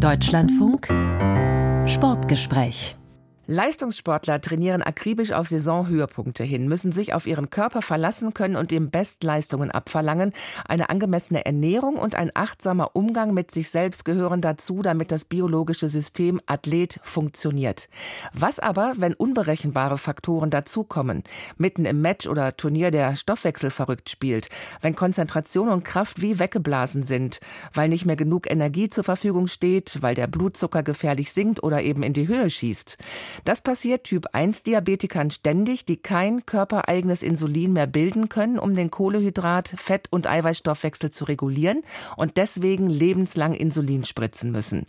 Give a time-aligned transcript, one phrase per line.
[0.00, 0.88] Deutschlandfunk.
[1.86, 2.96] Sportgespräch
[3.50, 8.92] Leistungssportler trainieren akribisch auf Saisonhöhepunkte hin, müssen sich auf ihren Körper verlassen können und ihm
[8.92, 10.32] Bestleistungen abverlangen.
[10.68, 15.88] Eine angemessene Ernährung und ein achtsamer Umgang mit sich selbst gehören dazu, damit das biologische
[15.88, 17.88] System Athlet funktioniert.
[18.32, 21.24] Was aber, wenn unberechenbare Faktoren dazukommen,
[21.58, 24.48] mitten im Match oder Turnier der Stoffwechsel verrückt spielt,
[24.80, 27.40] wenn Konzentration und Kraft wie weggeblasen sind,
[27.74, 32.04] weil nicht mehr genug Energie zur Verfügung steht, weil der Blutzucker gefährlich sinkt oder eben
[32.04, 32.96] in die Höhe schießt?
[33.44, 38.90] Das passiert Typ 1 Diabetikern ständig, die kein körpereigenes Insulin mehr bilden können, um den
[38.90, 41.82] Kohlehydrat-, Fett- und Eiweißstoffwechsel zu regulieren
[42.16, 44.86] und deswegen lebenslang Insulin spritzen müssen.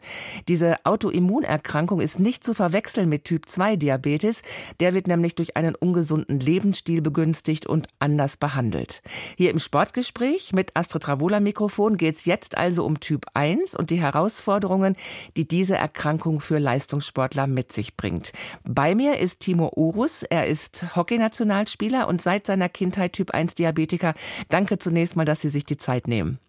[0.47, 4.41] Diese Autoimmunerkrankung ist nicht zu verwechseln mit Typ 2 Diabetes.
[4.79, 9.01] Der wird nämlich durch einen ungesunden Lebensstil begünstigt und anders behandelt.
[9.37, 13.89] Hier im Sportgespräch mit Astrid Ravola Mikrofon geht es jetzt also um Typ 1 und
[13.89, 14.95] die Herausforderungen,
[15.37, 18.31] die diese Erkrankung für Leistungssportler mit sich bringt.
[18.63, 20.23] Bei mir ist Timo Urus.
[20.23, 24.13] Er ist Hockeynationalspieler und seit seiner Kindheit Typ 1 Diabetiker.
[24.49, 26.39] Danke zunächst mal, dass Sie sich die Zeit nehmen.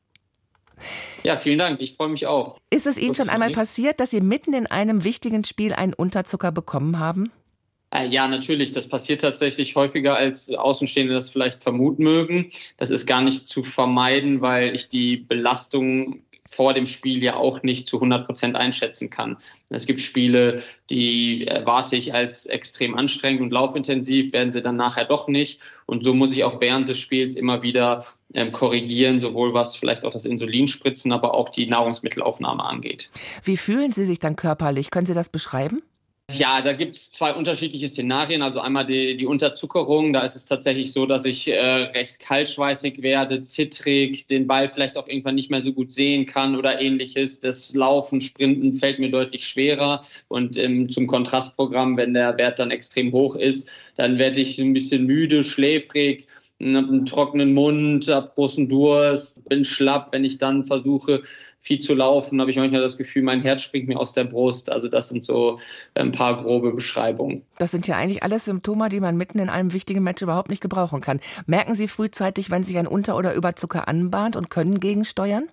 [1.22, 1.80] Ja, vielen Dank.
[1.80, 2.58] Ich freue mich auch.
[2.70, 6.50] Ist es Ihnen schon einmal passiert, dass Sie mitten in einem wichtigen Spiel einen Unterzucker
[6.50, 7.30] bekommen haben?
[7.94, 8.72] Äh, ja, natürlich.
[8.72, 12.50] Das passiert tatsächlich häufiger, als Außenstehende das vielleicht vermuten mögen.
[12.78, 16.22] Das ist gar nicht zu vermeiden, weil ich die Belastung
[16.54, 19.38] vor dem Spiel ja auch nicht zu 100 Prozent einschätzen kann.
[19.70, 25.06] Es gibt Spiele, die erwarte ich als extrem anstrengend und laufintensiv, werden sie dann nachher
[25.06, 25.60] doch nicht.
[25.86, 30.04] Und so muss ich auch während des Spiels immer wieder ähm, korrigieren, sowohl was vielleicht
[30.04, 33.10] auch das Insulinspritzen, aber auch die Nahrungsmittelaufnahme angeht.
[33.42, 34.90] Wie fühlen Sie sich dann körperlich?
[34.90, 35.82] Können Sie das beschreiben?
[36.34, 38.42] Ja, da gibt es zwei unterschiedliche Szenarien.
[38.42, 40.12] Also einmal die, die Unterzuckerung.
[40.12, 44.96] Da ist es tatsächlich so, dass ich äh, recht kaltschweißig werde, zittrig, den Ball vielleicht
[44.96, 47.40] auch irgendwann nicht mehr so gut sehen kann oder ähnliches.
[47.40, 50.04] Das Laufen, Sprinten fällt mir deutlich schwerer.
[50.28, 54.72] Und ähm, zum Kontrastprogramm, wenn der Wert dann extrem hoch ist, dann werde ich ein
[54.72, 56.26] bisschen müde, schläfrig
[56.62, 61.22] habe einen trockenen Mund, habe großen Durst, bin schlapp, wenn ich dann versuche,
[61.62, 64.70] viel zu laufen, habe ich manchmal das Gefühl, mein Herz springt mir aus der Brust.
[64.70, 65.60] Also das sind so
[65.94, 67.42] ein paar grobe Beschreibungen.
[67.58, 70.60] Das sind ja eigentlich alles Symptome, die man mitten in einem wichtigen Match überhaupt nicht
[70.60, 71.20] gebrauchen kann.
[71.46, 75.48] Merken Sie frühzeitig, wenn sich ein Unter- oder Überzucker anbahnt und können gegensteuern?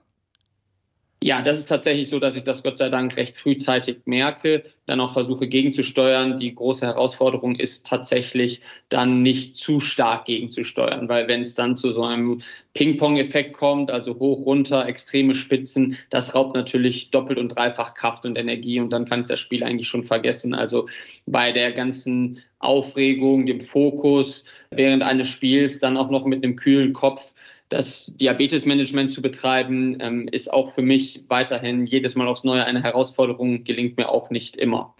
[1.21, 5.01] Ja, das ist tatsächlich so, dass ich das Gott sei Dank recht frühzeitig merke, dann
[5.01, 6.37] auch versuche gegenzusteuern.
[6.37, 11.91] Die große Herausforderung ist tatsächlich dann nicht zu stark gegenzusteuern, weil wenn es dann zu
[11.91, 12.41] so einem
[12.73, 18.37] Ping-Pong-Effekt kommt, also hoch, runter, extreme Spitzen, das raubt natürlich doppelt und dreifach Kraft und
[18.37, 20.53] Energie und dann kann ich das Spiel eigentlich schon vergessen.
[20.53, 20.87] Also
[21.25, 26.93] bei der ganzen Aufregung, dem Fokus während eines Spiels, dann auch noch mit einem kühlen
[26.93, 27.33] Kopf,
[27.69, 32.83] das Diabetesmanagement zu betreiben, ähm, ist auch für mich weiterhin jedes Mal aufs Neue eine
[32.83, 34.95] Herausforderung, gelingt mir auch nicht immer.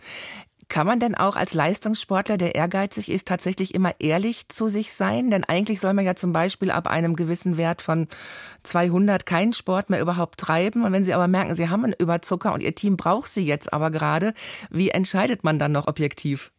[0.69, 5.31] Kann man denn auch als Leistungssportler, der ehrgeizig ist, tatsächlich immer ehrlich zu sich sein?
[5.31, 8.07] Denn eigentlich soll man ja zum Beispiel ab einem gewissen Wert von
[8.61, 10.83] 200 keinen Sport mehr überhaupt treiben.
[10.83, 13.73] Und wenn Sie aber merken, Sie haben einen Überzucker und Ihr Team braucht Sie jetzt
[13.73, 14.35] aber gerade,
[14.69, 16.51] wie entscheidet man dann noch objektiv?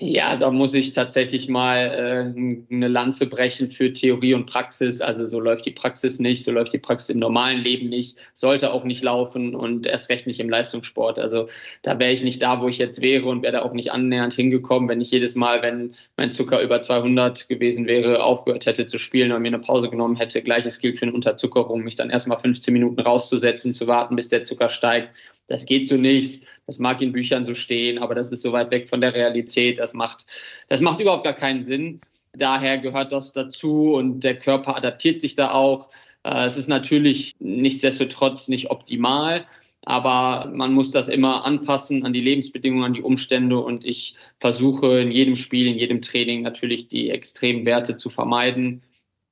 [0.00, 5.00] Ja, da muss ich tatsächlich mal äh, eine Lanze brechen für Theorie und Praxis.
[5.00, 8.72] Also so läuft die Praxis nicht, so läuft die Praxis im normalen Leben nicht, sollte
[8.72, 11.20] auch nicht laufen und erst recht nicht im Leistungssport.
[11.20, 11.48] Also
[11.82, 14.34] da wäre ich nicht da, wo ich jetzt wäre und wäre da auch nicht annähernd
[14.34, 18.98] hingekommen, wenn ich jedes Mal, wenn mein Zucker über 200 gewesen wäre, aufgehört hätte zu
[18.98, 20.42] spielen oder mir eine Pause genommen hätte.
[20.42, 24.42] Gleiches gilt für eine Unterzuckerung, mich dann erstmal 15 Minuten rauszusetzen, zu warten, bis der
[24.42, 25.10] Zucker steigt
[25.46, 28.70] das geht so nicht, das mag in Büchern so stehen, aber das ist so weit
[28.70, 30.26] weg von der Realität, das macht,
[30.68, 32.00] das macht überhaupt gar keinen Sinn.
[32.32, 35.90] Daher gehört das dazu und der Körper adaptiert sich da auch.
[36.24, 39.46] Äh, es ist natürlich nichtsdestotrotz nicht optimal,
[39.84, 45.00] aber man muss das immer anpassen an die Lebensbedingungen, an die Umstände und ich versuche
[45.00, 48.82] in jedem Spiel, in jedem Training natürlich die extremen Werte zu vermeiden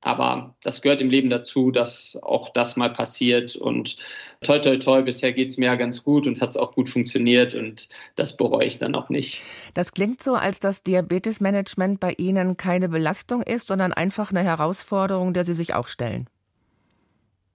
[0.03, 3.55] aber das gehört im Leben dazu, dass auch das mal passiert.
[3.55, 3.95] Und
[4.41, 6.89] toi, toi, toi, bisher geht es mir ja ganz gut und hat es auch gut
[6.89, 7.55] funktioniert.
[7.55, 7.87] Und
[8.17, 9.41] das bereue ich dann auch nicht.
[9.73, 15.33] Das klingt so, als das Diabetesmanagement bei Ihnen keine Belastung ist, sondern einfach eine Herausforderung,
[15.33, 16.27] der Sie sich auch stellen.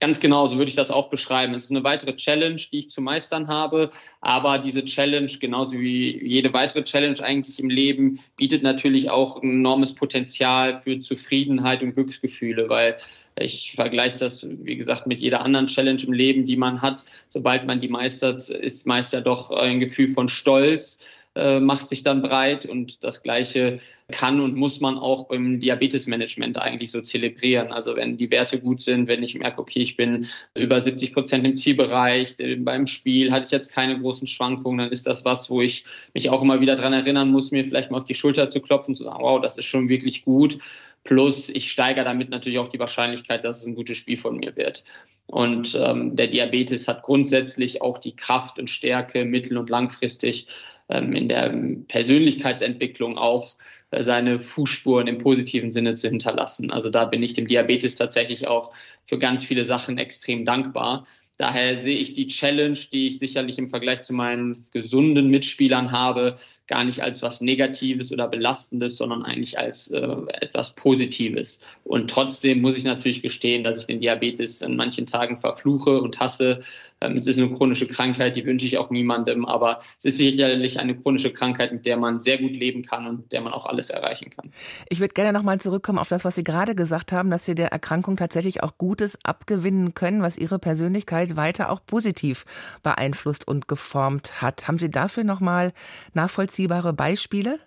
[0.00, 1.54] Ganz genau, so würde ich das auch beschreiben.
[1.54, 3.90] Es ist eine weitere Challenge, die ich zu meistern habe.
[4.20, 9.50] Aber diese Challenge, genauso wie jede weitere Challenge eigentlich im Leben, bietet natürlich auch ein
[9.50, 12.96] enormes Potenzial für Zufriedenheit und Glücksgefühle, weil
[13.40, 17.04] ich vergleiche das, wie gesagt, mit jeder anderen Challenge im Leben, die man hat.
[17.28, 21.04] Sobald man die meistert, ist meist ja doch ein Gefühl von Stolz
[21.38, 23.78] äh, macht sich dann breit und das Gleiche
[24.10, 27.72] kann und muss man auch im Diabetesmanagement eigentlich so zelebrieren.
[27.72, 31.46] Also wenn die Werte gut sind, wenn ich merke, okay, ich bin über 70 Prozent
[31.46, 35.50] im Zielbereich, äh, beim Spiel hatte ich jetzt keine großen Schwankungen, dann ist das was,
[35.50, 38.50] wo ich mich auch immer wieder dran erinnern muss, mir vielleicht mal auf die Schulter
[38.50, 40.58] zu klopfen, zu sagen, wow, das ist schon wirklich gut.
[41.04, 44.56] Plus ich steigere damit natürlich auch die Wahrscheinlichkeit, dass es ein gutes Spiel von mir
[44.56, 44.84] wird.
[45.26, 50.48] Und ähm, der Diabetes hat grundsätzlich auch die Kraft und Stärke mittel- und langfristig
[50.88, 51.54] in der
[51.88, 53.56] Persönlichkeitsentwicklung auch
[53.90, 56.70] äh, seine Fußspuren im positiven Sinne zu hinterlassen.
[56.70, 58.72] Also da bin ich dem Diabetes tatsächlich auch
[59.06, 61.06] für ganz viele Sachen extrem dankbar.
[61.38, 66.36] Daher sehe ich die Challenge, die ich sicherlich im Vergleich zu meinen gesunden Mitspielern habe,
[66.68, 70.06] gar nicht als was Negatives oder Belastendes, sondern eigentlich als äh,
[70.40, 71.60] etwas Positives.
[71.82, 76.20] Und trotzdem muss ich natürlich gestehen, dass ich den Diabetes in manchen Tagen verfluche und
[76.20, 76.60] hasse.
[77.00, 80.78] Ähm, es ist eine chronische Krankheit, die wünsche ich auch niemandem, aber es ist sicherlich
[80.78, 83.88] eine chronische Krankheit, mit der man sehr gut leben kann und der man auch alles
[83.88, 84.52] erreichen kann.
[84.90, 87.72] Ich würde gerne nochmal zurückkommen auf das, was Sie gerade gesagt haben, dass Sie der
[87.72, 92.44] Erkrankung tatsächlich auch Gutes abgewinnen können, was Ihre Persönlichkeit weiter auch positiv
[92.82, 94.68] beeinflusst und geformt hat.
[94.68, 95.72] Haben Sie dafür nochmal
[96.12, 96.57] nachvollziehen?
[96.58, 97.60] Nachvollziehbare Beispiele?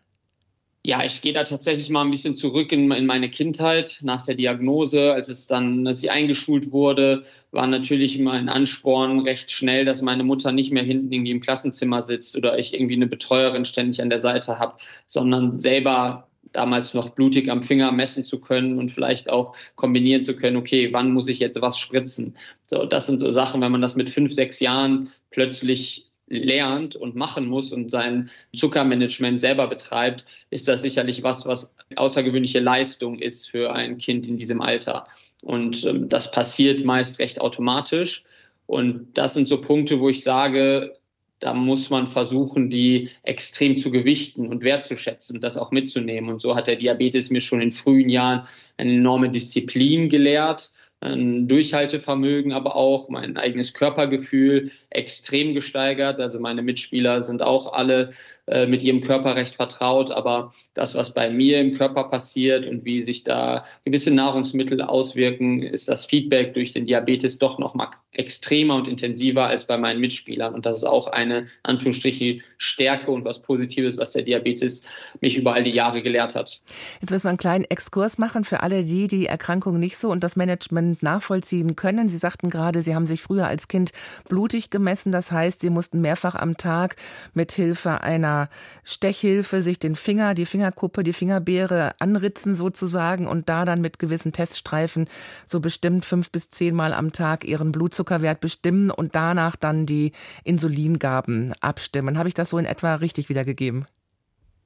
[0.84, 4.34] Ja, ich gehe da tatsächlich mal ein bisschen zurück in, in, meine Kindheit nach der
[4.34, 9.86] Diagnose, als es dann, als sie eingeschult wurde, war natürlich immer ein Ansporn recht schnell,
[9.86, 13.64] dass meine Mutter nicht mehr hinten irgendwie im Klassenzimmer sitzt oder ich irgendwie eine Betreuerin
[13.64, 14.78] ständig an der Seite habe,
[15.08, 20.36] sondern selber damals noch blutig am Finger messen zu können und vielleicht auch kombinieren zu
[20.36, 22.36] können, okay, wann muss ich jetzt was spritzen?
[22.66, 27.16] So, das sind so Sachen, wenn man das mit fünf, sechs Jahren plötzlich lernt und
[27.16, 33.50] machen muss und sein Zuckermanagement selber betreibt, ist das sicherlich was, was außergewöhnliche Leistung ist
[33.50, 35.08] für ein Kind in diesem Alter.
[35.42, 38.24] Und ähm, das passiert meist recht automatisch.
[38.66, 40.96] Und das sind so Punkte, wo ich sage,
[41.40, 46.30] da muss man versuchen, die extrem zu gewichten und wertzuschätzen und das auch mitzunehmen.
[46.30, 48.48] Und so hat der Diabetes mir schon in frühen Jahren
[48.78, 56.20] eine enorme Disziplin gelehrt ein Durchhaltevermögen, aber auch mein eigenes Körpergefühl extrem gesteigert.
[56.20, 58.14] Also meine Mitspieler sind auch alle
[58.52, 62.86] äh, mit ihrem Körper recht vertraut, aber das, was bei mir im Körper passiert und
[62.86, 67.90] wie sich da gewisse Nahrungsmittel auswirken, ist das Feedback durch den Diabetes doch noch mal
[68.14, 70.54] extremer und intensiver als bei meinen Mitspielern.
[70.54, 74.84] Und das ist auch eine, Anführungsstriche, Stärke und was Positives, was der Diabetes
[75.22, 76.62] mich über all die Jahre gelehrt hat.
[77.00, 80.24] Jetzt müssen wir einen kleinen Exkurs machen für alle die, die Erkrankung nicht so und
[80.24, 82.10] das Management nachvollziehen können.
[82.10, 83.92] Sie sagten gerade, Sie haben sich früher als Kind
[84.28, 85.14] blutig gemessen.
[85.14, 86.98] Das heißt, Sie mussten mehrfach am Tag
[87.34, 88.41] mit Hilfe einer
[88.84, 93.98] Stechhilfe sich den Finger, die Finger Fingerkuppe, die Fingerbeere anritzen sozusagen und da dann mit
[93.98, 95.08] gewissen Teststreifen
[95.48, 100.12] so bestimmt fünf bis zehnmal am Tag ihren Blutzuckerwert bestimmen und danach dann die
[100.44, 102.20] Insulingaben abstimmen.
[102.20, 103.86] Habe ich das so in etwa richtig wiedergegeben?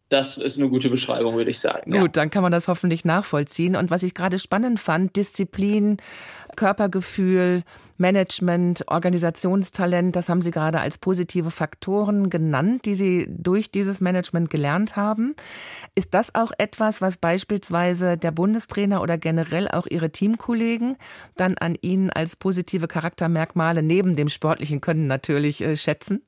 [0.09, 1.91] Das ist eine gute Beschreibung, würde ich sagen.
[1.91, 2.07] Gut, ja.
[2.07, 3.75] dann kann man das hoffentlich nachvollziehen.
[3.75, 5.97] Und was ich gerade spannend fand, Disziplin,
[6.55, 7.63] Körpergefühl,
[7.97, 14.49] Management, Organisationstalent, das haben Sie gerade als positive Faktoren genannt, die Sie durch dieses Management
[14.49, 15.35] gelernt haben.
[15.95, 20.97] Ist das auch etwas, was beispielsweise der Bundestrainer oder generell auch Ihre Teamkollegen
[21.35, 26.21] dann an Ihnen als positive Charaktermerkmale neben dem sportlichen Können natürlich äh, schätzen?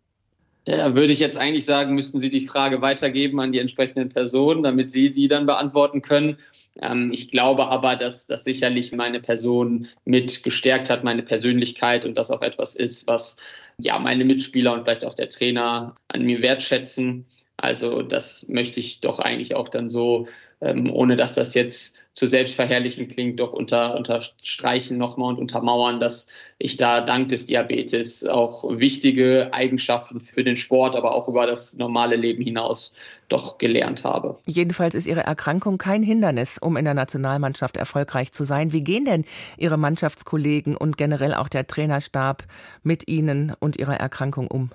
[0.67, 4.63] Da würde ich jetzt eigentlich sagen, müssten Sie die Frage weitergeben an die entsprechenden Personen,
[4.63, 6.39] damit Sie die dann beantworten können.
[6.81, 12.15] Ähm, ich glaube aber, dass das sicherlich meine Person mit gestärkt hat, meine Persönlichkeit und
[12.17, 13.37] das auch etwas ist, was
[13.77, 17.25] ja meine Mitspieler und vielleicht auch der Trainer an mir wertschätzen.
[17.57, 20.27] Also das möchte ich doch eigentlich auch dann so,
[20.61, 26.27] ähm, ohne dass das jetzt zu selbstverherrlichen klingt, doch unter, unterstreichen nochmal und untermauern, dass
[26.59, 31.75] ich da dank des Diabetes auch wichtige Eigenschaften für den Sport, aber auch über das
[31.77, 32.95] normale Leben hinaus
[33.27, 34.37] doch gelernt habe.
[34.45, 38.71] Jedenfalls ist Ihre Erkrankung kein Hindernis, um in der Nationalmannschaft erfolgreich zu sein.
[38.71, 39.25] Wie gehen denn
[39.57, 42.43] Ihre Mannschaftskollegen und generell auch der Trainerstab
[42.83, 44.69] mit Ihnen und Ihrer Erkrankung um?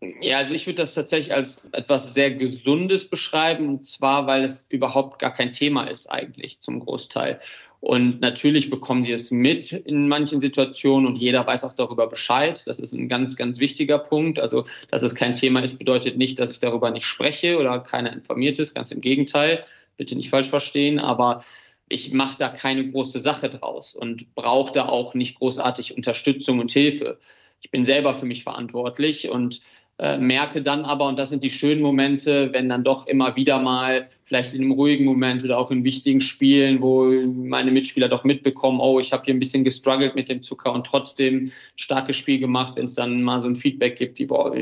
[0.00, 4.66] Ja, also ich würde das tatsächlich als etwas sehr Gesundes beschreiben, und zwar, weil es
[4.68, 7.40] überhaupt gar kein Thema ist eigentlich zum Großteil.
[7.80, 12.62] Und natürlich bekommen die es mit in manchen Situationen und jeder weiß auch darüber Bescheid.
[12.66, 14.38] Das ist ein ganz, ganz wichtiger Punkt.
[14.38, 18.12] Also, dass es kein Thema ist, bedeutet nicht, dass ich darüber nicht spreche oder keiner
[18.12, 18.74] informiert ist.
[18.74, 19.64] Ganz im Gegenteil.
[19.96, 20.98] Bitte nicht falsch verstehen.
[20.98, 21.44] Aber
[21.88, 26.72] ich mache da keine große Sache draus und brauche da auch nicht großartig Unterstützung und
[26.72, 27.18] Hilfe.
[27.60, 29.60] Ich bin selber für mich verantwortlich und
[29.98, 33.60] äh, merke dann aber, und das sind die schönen Momente, wenn dann doch immer wieder
[33.60, 38.24] mal, vielleicht in einem ruhigen Moment oder auch in wichtigen Spielen, wo meine Mitspieler doch
[38.24, 42.40] mitbekommen, oh, ich habe hier ein bisschen gestruggelt mit dem Zucker und trotzdem starkes Spiel
[42.40, 44.52] gemacht, wenn es dann mal so ein Feedback gibt, wie, boah,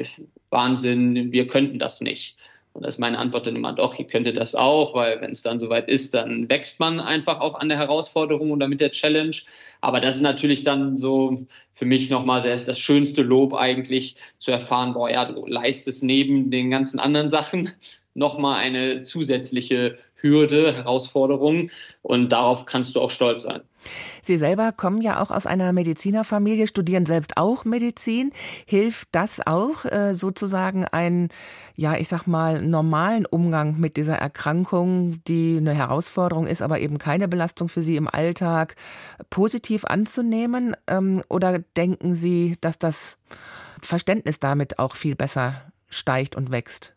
[0.51, 2.37] Wahnsinn, wir könnten das nicht.
[2.75, 5.43] Und da ist meine Antwort dann immer, doch, ihr könntet das auch, weil wenn es
[5.43, 9.37] dann soweit ist, dann wächst man einfach auch an der Herausforderung oder mit der Challenge.
[9.81, 14.51] Aber das ist natürlich dann so für mich nochmal das, das schönste Lob eigentlich zu
[14.51, 17.71] erfahren, boah, ja, du leistest neben den ganzen anderen Sachen
[18.15, 21.71] nochmal eine zusätzliche Hürde, Herausforderung
[22.03, 23.61] und darauf kannst du auch stolz sein.
[24.23, 28.33] Sie selber kommen ja auch aus einer Medizinerfamilie, studieren selbst auch Medizin.
[28.65, 31.29] Hilft das auch, äh, sozusagen einen,
[31.77, 36.97] ja, ich sag mal, normalen Umgang mit dieser Erkrankung, die eine Herausforderung ist, aber eben
[36.97, 38.77] keine Belastung für Sie im Alltag,
[39.29, 40.75] positiv anzunehmen?
[40.87, 43.19] Ähm, oder denken Sie, dass das
[43.83, 46.95] Verständnis damit auch viel besser steigt und wächst?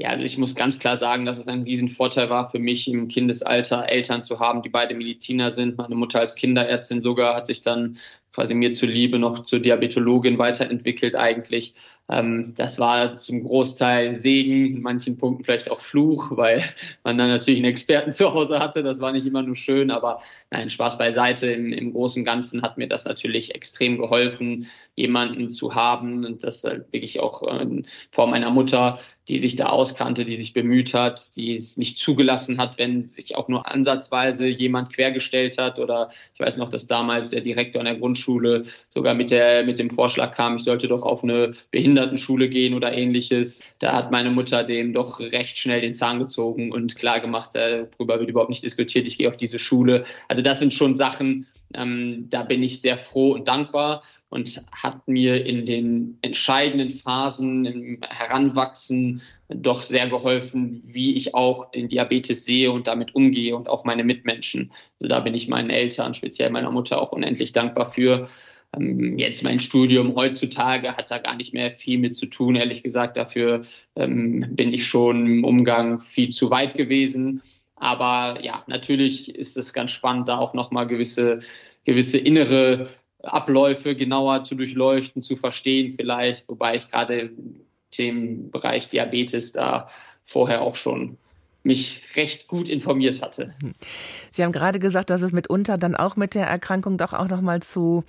[0.00, 3.08] Ja, also ich muss ganz klar sagen, dass es ein Riesenvorteil war für mich im
[3.08, 5.76] Kindesalter, Eltern zu haben, die beide Mediziner sind.
[5.76, 7.98] Meine Mutter als Kinderärztin sogar hat sich dann
[8.32, 11.74] quasi mir zuliebe noch zur Diabetologin weiterentwickelt eigentlich.
[12.10, 16.64] Ähm, das war zum Großteil Segen, in manchen Punkten vielleicht auch Fluch, weil
[17.04, 18.82] man dann natürlich einen Experten zu Hause hatte.
[18.82, 21.50] Das war nicht immer nur schön, aber nein, Spaß beiseite.
[21.50, 26.42] Im, im Großen und Ganzen hat mir das natürlich extrem geholfen, jemanden zu haben und
[26.44, 28.98] das halt wirklich auch ähm, vor meiner Mutter,
[29.28, 33.36] die sich da auskannte, die sich bemüht hat, die es nicht zugelassen hat, wenn sich
[33.36, 35.78] auch nur ansatzweise jemand quergestellt hat.
[35.78, 39.78] Oder ich weiß noch, dass damals der Direktor an der Grundschule sogar mit, der, mit
[39.78, 41.52] dem Vorschlag kam, ich sollte doch auf eine
[41.98, 43.62] Behindertenschule gehen oder ähnliches.
[43.80, 48.18] Da hat meine Mutter dem doch recht schnell den Zahn gezogen und klar gemacht, darüber
[48.20, 50.04] wird überhaupt nicht diskutiert, ich gehe auf diese Schule.
[50.28, 55.08] Also das sind schon Sachen, ähm, da bin ich sehr froh und dankbar und hat
[55.08, 62.44] mir in den entscheidenden Phasen im Heranwachsen doch sehr geholfen, wie ich auch den Diabetes
[62.44, 64.70] sehe und damit umgehe und auch meine Mitmenschen.
[65.00, 68.28] Also da bin ich meinen Eltern, speziell meiner Mutter, auch unendlich dankbar für.
[68.76, 72.82] Ähm, jetzt mein Studium heutzutage hat da gar nicht mehr viel mit zu tun, ehrlich
[72.82, 73.16] gesagt.
[73.16, 73.62] Dafür
[73.96, 77.42] ähm, bin ich schon im Umgang viel zu weit gewesen.
[77.76, 81.40] Aber ja, natürlich ist es ganz spannend, da auch nochmal gewisse,
[81.84, 82.88] gewisse innere
[83.22, 87.60] Abläufe genauer zu durchleuchten, zu verstehen vielleicht, wobei ich gerade im
[87.90, 89.88] Themenbereich Diabetes da
[90.24, 91.16] vorher auch schon
[91.64, 93.54] mich recht gut informiert hatte.
[94.30, 97.40] Sie haben gerade gesagt, dass es mitunter dann auch mit der Erkrankung doch auch noch
[97.40, 98.04] mal zu,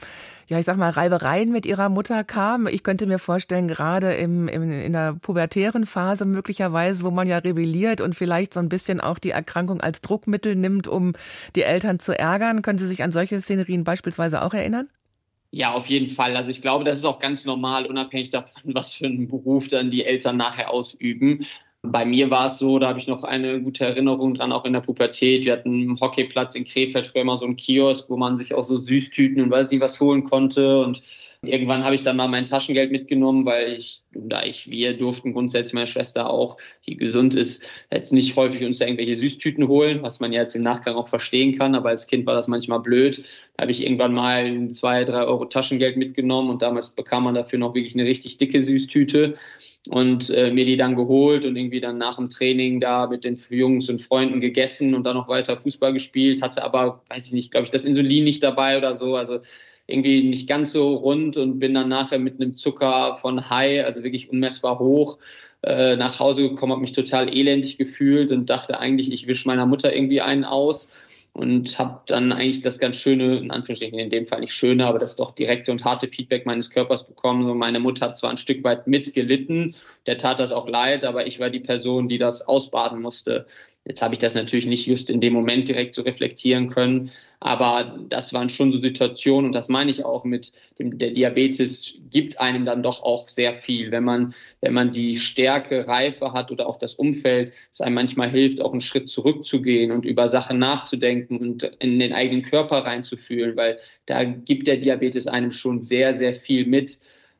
[0.47, 2.67] ja, ich sag mal, Reibereien mit Ihrer Mutter kam.
[2.67, 7.39] Ich könnte mir vorstellen, gerade im, im, in der pubertären Phase möglicherweise, wo man ja
[7.39, 11.13] rebelliert und vielleicht so ein bisschen auch die Erkrankung als Druckmittel nimmt, um
[11.55, 12.61] die Eltern zu ärgern.
[12.61, 14.89] Können Sie sich an solche Szenerien beispielsweise auch erinnern?
[15.51, 16.37] Ja, auf jeden Fall.
[16.37, 19.89] Also ich glaube, das ist auch ganz normal, unabhängig davon, was für einen Beruf dann
[19.89, 21.43] die Eltern nachher ausüben.
[21.81, 24.73] Bei mir war es so, da habe ich noch eine gute Erinnerung dran, auch in
[24.73, 25.45] der Pubertät.
[25.45, 28.65] Wir hatten einen Hockeyplatz in Krefeld früher immer so einen Kiosk, wo man sich auch
[28.65, 30.83] so Süßtüten und weiß nicht was holen konnte.
[30.83, 31.01] Und
[31.41, 35.73] irgendwann habe ich dann mal mein Taschengeld mitgenommen, weil ich, da ich, wir durften grundsätzlich
[35.73, 40.33] meine Schwester auch, die gesund ist, jetzt nicht häufig uns irgendwelche Süßtüten holen, was man
[40.33, 41.75] ja jetzt im Nachgang auch verstehen kann.
[41.75, 43.23] Aber als Kind war das manchmal blöd.
[43.55, 47.59] Da habe ich irgendwann mal zwei, drei Euro Taschengeld mitgenommen und damals bekam man dafür
[47.59, 49.37] noch wirklich eine richtig dicke Süßtüte
[49.87, 53.39] und äh, mir die dann geholt und irgendwie dann nach dem Training da mit den
[53.49, 57.51] Jungs und Freunden gegessen und dann noch weiter Fußball gespielt, hatte aber, weiß ich nicht,
[57.51, 59.39] glaube ich, das Insulin nicht dabei oder so, also
[59.89, 64.03] irgendwie nicht ganz so rund und bin dann nachher mit einem Zucker von High, also
[64.03, 65.17] wirklich unmessbar hoch,
[65.63, 69.65] äh, nach Hause gekommen, habe mich total elendig gefühlt und dachte eigentlich, ich wische meiner
[69.65, 70.91] Mutter irgendwie einen aus
[71.33, 74.99] und habe dann eigentlich das ganz schöne, in Anführungsstrichen in dem Fall nicht schöne, aber
[74.99, 77.45] das doch direkte und harte Feedback meines Körpers bekommen.
[77.45, 81.27] So meine Mutter hat zwar ein Stück weit mitgelitten, der tat das auch leid, aber
[81.27, 83.45] ich war die Person, die das ausbaden musste.
[83.89, 87.97] Jetzt habe ich das natürlich nicht just in dem Moment direkt so reflektieren können, aber
[88.07, 92.39] das waren schon so Situationen und das meine ich auch mit dem, der Diabetes gibt
[92.39, 96.67] einem dann doch auch sehr viel, wenn man, wenn man die Stärke, Reife hat oder
[96.67, 101.39] auch das Umfeld, es einem manchmal hilft, auch einen Schritt zurückzugehen und über Sachen nachzudenken
[101.39, 106.35] und in den eigenen Körper reinzufühlen, weil da gibt der Diabetes einem schon sehr, sehr
[106.35, 106.99] viel mit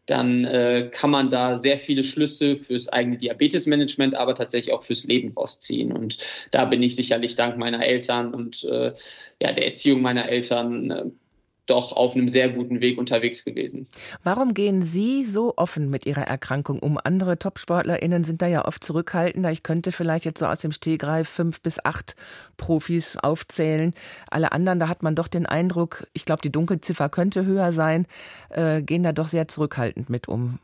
[0.09, 5.03] dann äh, kann man da sehr viele Schlüsse fürs eigene Diabetesmanagement, aber tatsächlich auch fürs
[5.03, 5.91] Leben rausziehen.
[5.91, 6.17] Und
[6.51, 8.93] da bin ich sicherlich dank meiner Eltern und äh,
[9.41, 11.05] ja, der Erziehung meiner Eltern äh,
[11.69, 13.87] doch auf einem sehr guten Weg unterwegs gewesen.
[14.23, 16.97] Warum gehen Sie so offen mit Ihrer Erkrankung um?
[17.01, 19.51] Andere TopsportlerInnen sind da ja oft zurückhaltender.
[19.51, 22.15] Ich könnte vielleicht jetzt so aus dem Stehgreif fünf bis acht
[22.57, 23.93] Profis aufzählen.
[24.29, 28.07] Alle anderen, da hat man doch den Eindruck, ich glaube, die Dunkelziffer könnte höher sein,
[28.49, 30.59] äh, gehen da doch sehr zurückhaltend mit um.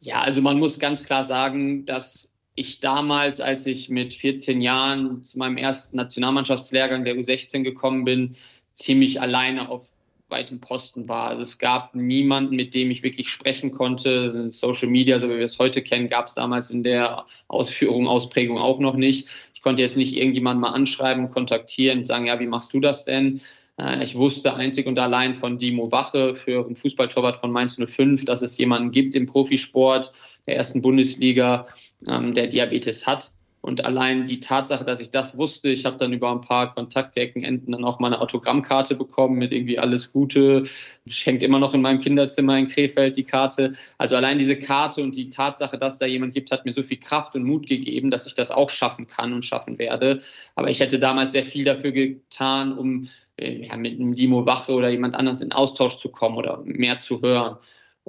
[0.00, 5.22] Ja, also man muss ganz klar sagen, dass ich damals, als ich mit 14 Jahren
[5.22, 8.36] zu meinem ersten Nationalmannschaftslehrgang der U16 gekommen bin,
[8.80, 9.86] ziemlich alleine auf
[10.30, 11.28] weit im Posten war.
[11.28, 14.50] Also es gab niemanden, mit dem ich wirklich sprechen konnte.
[14.52, 18.58] Social Media, so wie wir es heute kennen, gab es damals in der Ausführung, Ausprägung
[18.58, 19.28] auch noch nicht.
[19.54, 23.04] Ich konnte jetzt nicht irgendjemanden mal anschreiben, kontaktieren und sagen, ja, wie machst du das
[23.04, 23.40] denn?
[23.78, 28.24] Äh, ich wusste einzig und allein von Dimo Wache für einen Fußballtorwart von Mainz 05,
[28.24, 30.12] dass es jemanden gibt im Profisport
[30.46, 31.66] der ersten Bundesliga,
[32.06, 33.32] ähm, der Diabetes hat.
[33.62, 37.72] Und allein die Tatsache, dass ich das wusste, ich habe dann über ein paar Kontakteckenenden
[37.72, 40.64] dann auch mal eine Autogrammkarte bekommen mit irgendwie alles Gute.
[41.06, 43.74] Schenkt immer noch in meinem Kinderzimmer in Krefeld die Karte.
[43.98, 46.98] Also allein diese Karte und die Tatsache, dass da jemand gibt, hat mir so viel
[46.98, 50.22] Kraft und Mut gegeben, dass ich das auch schaffen kann und schaffen werde.
[50.54, 54.72] Aber ich hätte damals sehr viel dafür getan, um äh, ja, mit einem Dimo Wache
[54.72, 57.58] oder jemand anders in Austausch zu kommen oder mehr zu hören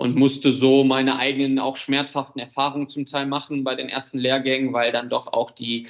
[0.01, 4.74] und musste so meine eigenen auch schmerzhaften Erfahrungen zum Teil machen bei den ersten Lehrgängen,
[4.74, 5.86] weil dann doch auch die,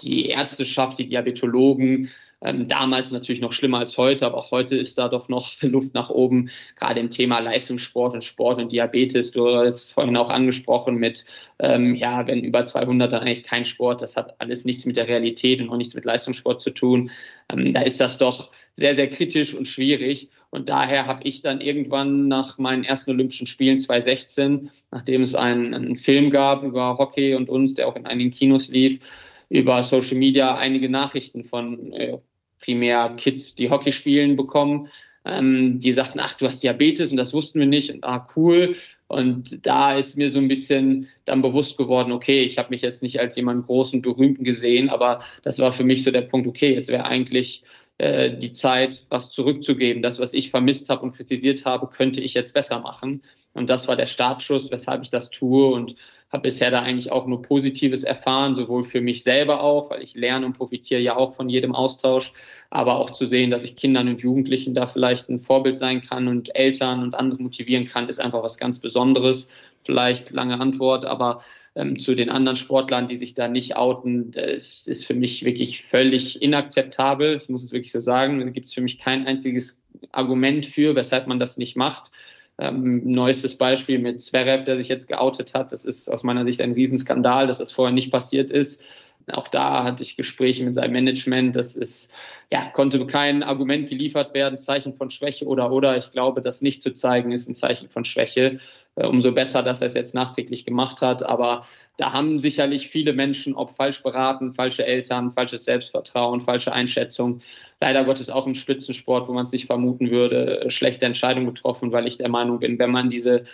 [0.00, 2.08] die Ärzteschaft, die Diabetologen,
[2.46, 5.94] ähm, damals natürlich noch schlimmer als heute, aber auch heute ist da doch noch Luft
[5.94, 9.32] nach oben, gerade im Thema Leistungssport und Sport und Diabetes.
[9.32, 11.26] Du hast vorhin auch angesprochen mit,
[11.58, 15.08] ähm, ja, wenn über 200 dann eigentlich kein Sport, das hat alles nichts mit der
[15.08, 17.10] Realität und auch nichts mit Leistungssport zu tun.
[17.52, 20.30] Ähm, da ist das doch sehr, sehr kritisch und schwierig.
[20.50, 25.74] Und daher habe ich dann irgendwann nach meinen ersten Olympischen Spielen 2016, nachdem es einen,
[25.74, 29.00] einen Film gab über Hockey und uns, der auch in einigen Kinos lief,
[29.48, 32.18] über Social Media einige Nachrichten von äh,
[32.66, 34.88] primär Kids, die Hockey spielen, bekommen.
[35.24, 38.76] Ähm, die sagten, ach, du hast Diabetes und das wussten wir nicht und ah, cool.
[39.08, 43.02] Und da ist mir so ein bisschen dann bewusst geworden, okay, ich habe mich jetzt
[43.02, 46.74] nicht als jemand großen, berühmten gesehen, aber das war für mich so der Punkt, okay,
[46.74, 47.62] jetzt wäre eigentlich
[47.98, 50.02] äh, die Zeit, was zurückzugeben.
[50.02, 53.22] Das, was ich vermisst habe und kritisiert habe, könnte ich jetzt besser machen.
[53.54, 55.96] Und das war der Startschuss, weshalb ich das tue und
[56.30, 60.14] habe bisher da eigentlich auch nur Positives erfahren, sowohl für mich selber auch, weil ich
[60.14, 62.34] lerne und profitiere ja auch von jedem Austausch,
[62.68, 66.28] aber auch zu sehen, dass ich Kindern und Jugendlichen da vielleicht ein Vorbild sein kann
[66.28, 69.48] und Eltern und andere motivieren kann, ist einfach was ganz Besonderes.
[69.84, 71.42] Vielleicht lange Antwort, aber
[71.76, 75.84] ähm, zu den anderen Sportlern, die sich da nicht outen, das ist für mich wirklich
[75.84, 77.36] völlig inakzeptabel.
[77.36, 78.40] Ich muss es wirklich so sagen.
[78.40, 82.10] Da gibt es für mich kein einziges Argument für, weshalb man das nicht macht.
[82.58, 85.70] Ähm, neuestes Beispiel mit Zverev, der sich jetzt geoutet hat.
[85.70, 88.82] Das ist aus meiner Sicht ein Riesenskandal, dass das vorher nicht passiert ist.
[89.30, 91.56] Auch da hatte ich Gespräche mit seinem Management.
[91.56, 92.14] Das ist,
[92.50, 95.98] ja, konnte kein Argument geliefert werden, Zeichen von Schwäche oder, oder.
[95.98, 98.60] Ich glaube, das nicht zu zeigen ist ein Zeichen von Schwäche.
[98.96, 101.22] Äh, umso besser, dass er es jetzt nachträglich gemacht hat.
[101.22, 101.62] Aber
[101.98, 107.40] da haben sicherlich viele Menschen, ob falsch beraten, falsche Eltern, falsches Selbstvertrauen, falsche Einschätzung,
[107.80, 111.92] leider Gottes auch im Spitzensport, wo man es nicht vermuten würde, äh, schlechte Entscheidungen getroffen,
[111.92, 113.44] weil ich der Meinung bin, wenn man diese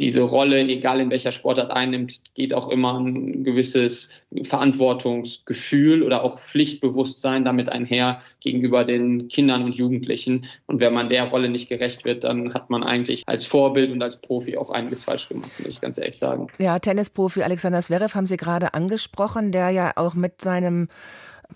[0.00, 4.10] diese Rolle, egal in welcher Sportart einnimmt, geht auch immer ein gewisses
[4.44, 10.46] Verantwortungsgefühl oder auch Pflichtbewusstsein damit einher gegenüber den Kindern und Jugendlichen.
[10.66, 14.02] Und wenn man der Rolle nicht gerecht wird, dann hat man eigentlich als Vorbild und
[14.02, 16.48] als Profi auch einiges falsch gemacht, muss ich ganz ehrlich sagen.
[16.58, 20.88] Ja, Tennisprofi Alexander Zverev haben Sie gerade angesprochen, der ja auch mit seinem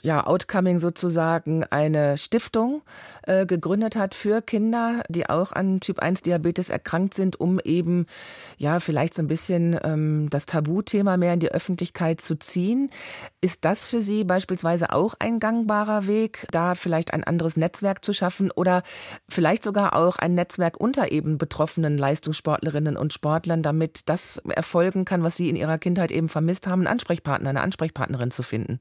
[0.03, 2.83] ja, Outcoming sozusagen eine Stiftung
[3.23, 8.07] äh, gegründet hat für Kinder, die auch an Typ 1 Diabetes erkrankt sind, um eben
[8.59, 12.91] ja vielleicht so ein bisschen ähm, das Tabuthema mehr in die Öffentlichkeit zu ziehen.
[13.41, 18.13] Ist das für Sie beispielsweise auch ein gangbarer Weg, da vielleicht ein anderes Netzwerk zu
[18.13, 18.83] schaffen oder
[19.29, 25.23] vielleicht sogar auch ein Netzwerk unter eben betroffenen Leistungssportlerinnen und Sportlern, damit das erfolgen kann,
[25.23, 28.81] was Sie in Ihrer Kindheit eben vermisst haben, einen Ansprechpartner, eine Ansprechpartnerin zu finden?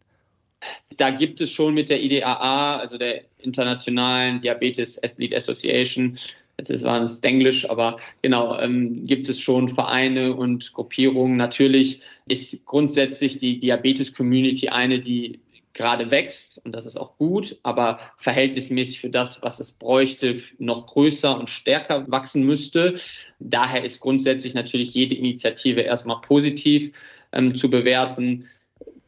[0.97, 6.17] Da gibt es schon mit der IDAA, also der Internationalen Diabetes Athlete Association,
[6.57, 11.37] jetzt war es Englisch, aber genau, ähm, gibt es schon Vereine und Gruppierungen.
[11.37, 15.39] Natürlich ist grundsätzlich die Diabetes-Community eine, die
[15.73, 20.85] gerade wächst und das ist auch gut, aber verhältnismäßig für das, was es bräuchte, noch
[20.85, 22.95] größer und stärker wachsen müsste.
[23.39, 26.93] Daher ist grundsätzlich natürlich jede Initiative erstmal positiv
[27.31, 28.49] ähm, zu bewerten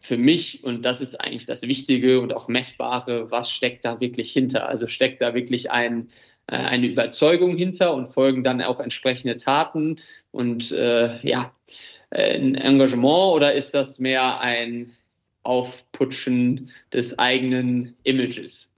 [0.05, 4.31] für mich, und das ist eigentlich das Wichtige und auch Messbare, was steckt da wirklich
[4.31, 4.69] hinter?
[4.69, 6.09] Also steckt da wirklich ein,
[6.47, 9.99] äh, eine Überzeugung hinter und folgen dann auch entsprechende Taten
[10.31, 11.51] und äh, ja,
[12.11, 14.91] ein Engagement oder ist das mehr ein
[15.41, 18.71] Aufputschen des eigenen Images?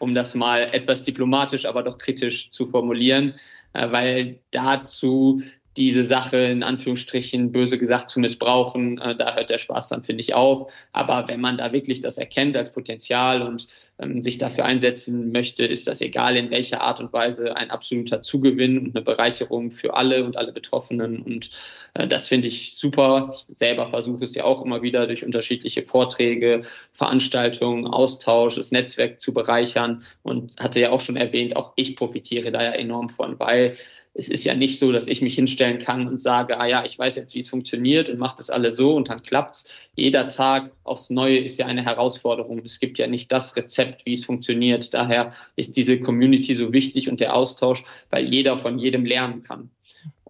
[0.00, 3.34] Um das mal etwas diplomatisch, aber doch kritisch zu formulieren,
[3.72, 5.42] äh, weil dazu
[5.76, 10.22] diese Sache in Anführungsstrichen böse gesagt zu missbrauchen, äh, da hört der Spaß dann, finde
[10.22, 10.70] ich, auf.
[10.92, 13.68] Aber wenn man da wirklich das erkennt als Potenzial und
[14.00, 18.20] ähm, sich dafür einsetzen möchte, ist das egal in welcher Art und Weise ein absoluter
[18.22, 21.22] Zugewinn und eine Bereicherung für alle und alle Betroffenen.
[21.22, 21.50] Und
[21.94, 23.32] äh, das finde ich super.
[23.32, 26.62] Ich selber versuche es ja auch immer wieder durch unterschiedliche Vorträge,
[26.94, 32.50] Veranstaltungen, Austausch, das Netzwerk zu bereichern und hatte ja auch schon erwähnt, auch ich profitiere
[32.50, 33.76] da ja enorm von, weil
[34.12, 36.98] es ist ja nicht so, dass ich mich hinstellen kann und sage, ah ja, ich
[36.98, 39.70] weiß jetzt, wie es funktioniert und mache das alle so und dann klappt's.
[39.94, 42.60] Jeder Tag aufs Neue ist ja eine Herausforderung.
[42.64, 44.92] Es gibt ja nicht das Rezept, wie es funktioniert.
[44.94, 49.70] Daher ist diese Community so wichtig und der Austausch, weil jeder von jedem lernen kann.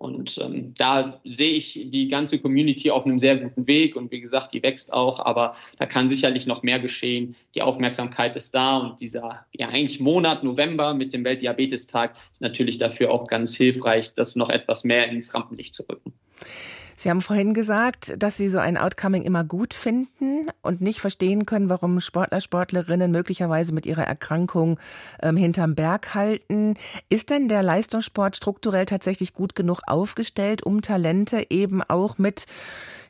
[0.01, 4.23] Und ähm, da sehe ich die ganze Community auf einem sehr guten Weg und wie
[4.23, 7.37] gesagt, die wächst auch, aber da kann sicherlich noch mehr geschehen.
[7.55, 12.79] Die Aufmerksamkeit ist da und dieser ja eigentlich Monat November mit dem Weltdiabetestag ist natürlich
[12.79, 16.15] dafür auch ganz hilfreich, das noch etwas mehr ins Rampenlicht zu rücken.
[17.01, 21.47] Sie haben vorhin gesagt, dass Sie so ein Outcoming immer gut finden und nicht verstehen
[21.47, 24.79] können, warum Sportler, Sportlerinnen möglicherweise mit ihrer Erkrankung
[25.23, 26.75] ähm, hinterm Berg halten.
[27.09, 32.45] Ist denn der Leistungssport strukturell tatsächlich gut genug aufgestellt, um Talente eben auch mit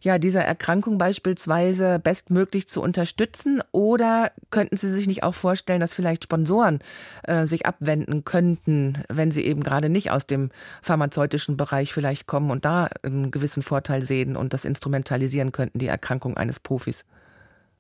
[0.01, 3.63] ja, dieser Erkrankung beispielsweise bestmöglich zu unterstützen?
[3.73, 6.79] Oder könnten Sie sich nicht auch vorstellen, dass vielleicht Sponsoren
[7.25, 10.51] äh, sich abwenden könnten, wenn sie eben gerade nicht aus dem
[10.83, 15.87] pharmazeutischen Bereich vielleicht kommen und da einen gewissen Vorteil sehen und das instrumentalisieren könnten, die
[15.87, 17.05] Erkrankung eines Profis?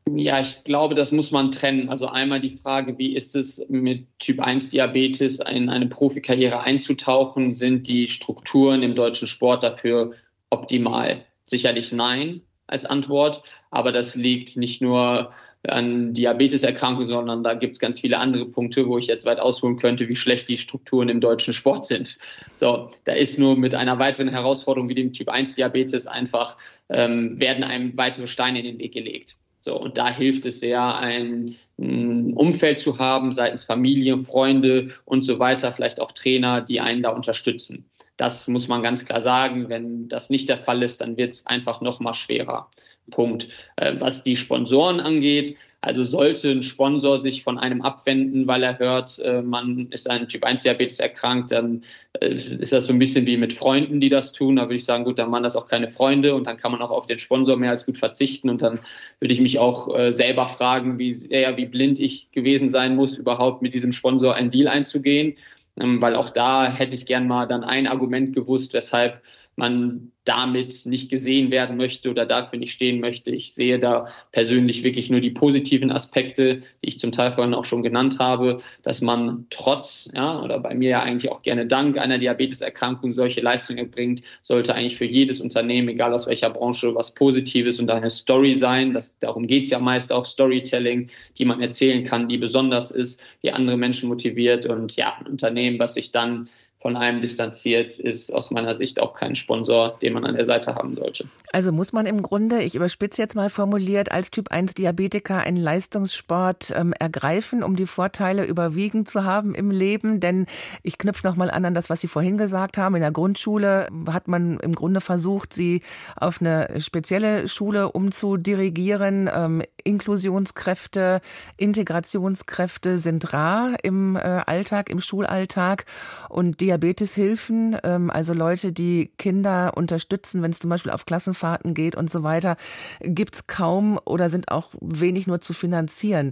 [0.09, 1.89] Ja, ich glaube, das muss man trennen.
[1.89, 7.55] Also einmal die Frage, wie ist es mit Typ 1 Diabetes in eine Profikarriere einzutauchen?
[7.55, 10.13] Sind die Strukturen im deutschen Sport dafür
[10.49, 11.25] optimal?
[11.51, 15.33] Sicherlich nein als Antwort, aber das liegt nicht nur
[15.67, 19.77] an Diabeteserkrankungen, sondern da gibt es ganz viele andere Punkte, wo ich jetzt weit ausholen
[19.77, 22.19] könnte, wie schlecht die Strukturen im deutschen Sport sind.
[22.55, 26.57] So, da ist nur mit einer weiteren Herausforderung wie dem Typ 1 Diabetes einfach,
[26.89, 29.37] ähm, werden einem weitere Steine in den Weg gelegt.
[29.61, 35.25] So, und da hilft es sehr, ein, ein Umfeld zu haben, seitens Familie, Freunde und
[35.25, 37.90] so weiter, vielleicht auch Trainer, die einen da unterstützen.
[38.21, 39.71] Das muss man ganz klar sagen.
[39.71, 42.69] Wenn das nicht der Fall ist, dann wird es einfach noch mal schwerer.
[43.11, 43.49] Punkt.
[43.77, 48.79] Äh, was die Sponsoren angeht, also sollte ein Sponsor sich von einem abwenden, weil er
[48.79, 51.83] hört, äh, man ist an Typ 1 Diabetes erkrankt, dann
[52.21, 54.57] äh, ist das so ein bisschen wie mit Freunden, die das tun.
[54.57, 56.83] Da würde ich sagen, gut, dann waren das auch keine Freunde und dann kann man
[56.83, 58.51] auch auf den Sponsor mehr als gut verzichten.
[58.51, 58.81] Und dann
[59.21, 63.63] würde ich mich auch selber fragen, wie sehr, wie blind ich gewesen sein muss, überhaupt
[63.63, 65.37] mit diesem Sponsor einen Deal einzugehen.
[65.81, 69.23] Ähm, weil auch da hätte ich gern mal dann ein Argument gewusst, weshalb
[69.61, 73.31] man damit nicht gesehen werden möchte oder dafür nicht stehen möchte.
[73.31, 77.65] Ich sehe da persönlich wirklich nur die positiven Aspekte, die ich zum Teil vorhin auch
[77.65, 81.99] schon genannt habe, dass man trotz, ja, oder bei mir ja eigentlich auch gerne dank
[81.99, 87.15] einer Diabeteserkrankung solche Leistungen erbringt, sollte eigentlich für jedes Unternehmen, egal aus welcher Branche, was
[87.15, 88.93] Positives und eine Story sein.
[88.93, 93.25] Das, darum geht es ja meist auch, Storytelling, die man erzählen kann, die besonders ist,
[93.43, 96.49] die andere Menschen motiviert und ja, ein Unternehmen, was sich dann
[96.81, 100.75] von einem distanziert, ist aus meiner Sicht auch kein Sponsor, den man an der Seite
[100.75, 101.27] haben sollte.
[101.53, 105.59] Also muss man im Grunde, ich überspitze jetzt mal formuliert, als Typ 1 Diabetiker einen
[105.59, 110.21] Leistungssport ähm, ergreifen, um die Vorteile überwiegen zu haben im Leben.
[110.21, 110.47] Denn
[110.83, 112.95] ich knüpfe nochmal an an das, was Sie vorhin gesagt haben.
[112.95, 115.83] In der Grundschule hat man im Grunde versucht, sie
[116.17, 119.29] auf eine spezielle Schule umzudirigieren.
[119.33, 121.21] Ähm, Inklusionskräfte,
[121.59, 125.85] Integrationskräfte sind rar im äh, Alltag, im Schulalltag.
[126.29, 131.97] Und Diabeteshilfen, ähm, also Leute, die Kinder unterstützen, wenn es zum Beispiel auf Klassenfahrten geht
[131.97, 132.57] und so weiter,
[133.01, 136.31] gibt es kaum oder sind auch wenig nur zu finanzieren.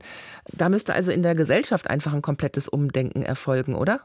[0.52, 4.02] Da müsste also in der Gesellschaft einfach ein komplettes Umdenken erfolgen, oder?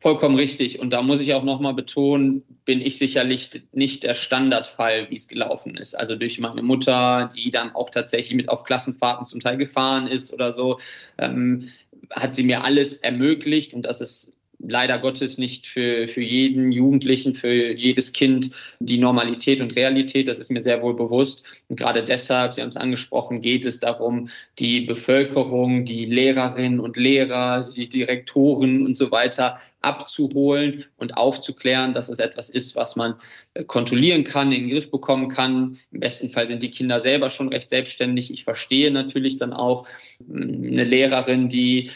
[0.00, 0.78] Vollkommen richtig.
[0.78, 5.28] Und da muss ich auch nochmal betonen, bin ich sicherlich nicht der Standardfall, wie es
[5.28, 5.94] gelaufen ist.
[5.94, 10.32] Also durch meine Mutter, die dann auch tatsächlich mit auf Klassenfahrten zum Teil gefahren ist
[10.32, 10.78] oder so,
[11.18, 11.70] ähm,
[12.10, 13.74] hat sie mir alles ermöglicht.
[13.74, 19.60] Und das ist leider Gottes nicht für, für jeden Jugendlichen, für jedes Kind die Normalität
[19.60, 20.28] und Realität.
[20.28, 21.44] Das ist mir sehr wohl bewusst.
[21.68, 26.96] Und gerade deshalb, Sie haben es angesprochen, geht es darum, die Bevölkerung, die Lehrerinnen und
[26.96, 33.14] Lehrer, die Direktoren und so weiter abzuholen und aufzuklären, dass es etwas ist, was man
[33.54, 35.78] äh, kontrollieren kann, in den Griff bekommen kann.
[35.92, 38.32] Im besten Fall sind die Kinder selber schon recht selbstständig.
[38.32, 39.86] Ich verstehe natürlich dann auch
[40.26, 41.90] hm, eine Lehrerin, die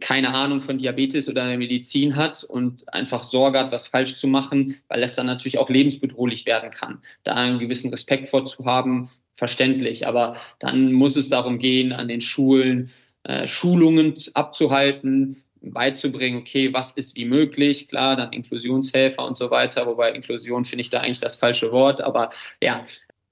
[0.00, 4.76] keine Ahnung von Diabetes oder Medizin hat und einfach Sorge hat, was falsch zu machen,
[4.88, 7.02] weil das dann natürlich auch lebensbedrohlich werden kann.
[7.24, 10.06] Da einen gewissen Respekt vorzuhaben, verständlich.
[10.06, 12.90] Aber dann muss es darum gehen, an den Schulen
[13.24, 19.86] äh, Schulungen abzuhalten, beizubringen, okay, was ist wie möglich, klar, dann Inklusionshelfer und so weiter,
[19.86, 22.30] wobei Inklusion finde ich da eigentlich das falsche Wort, aber
[22.62, 22.84] ja,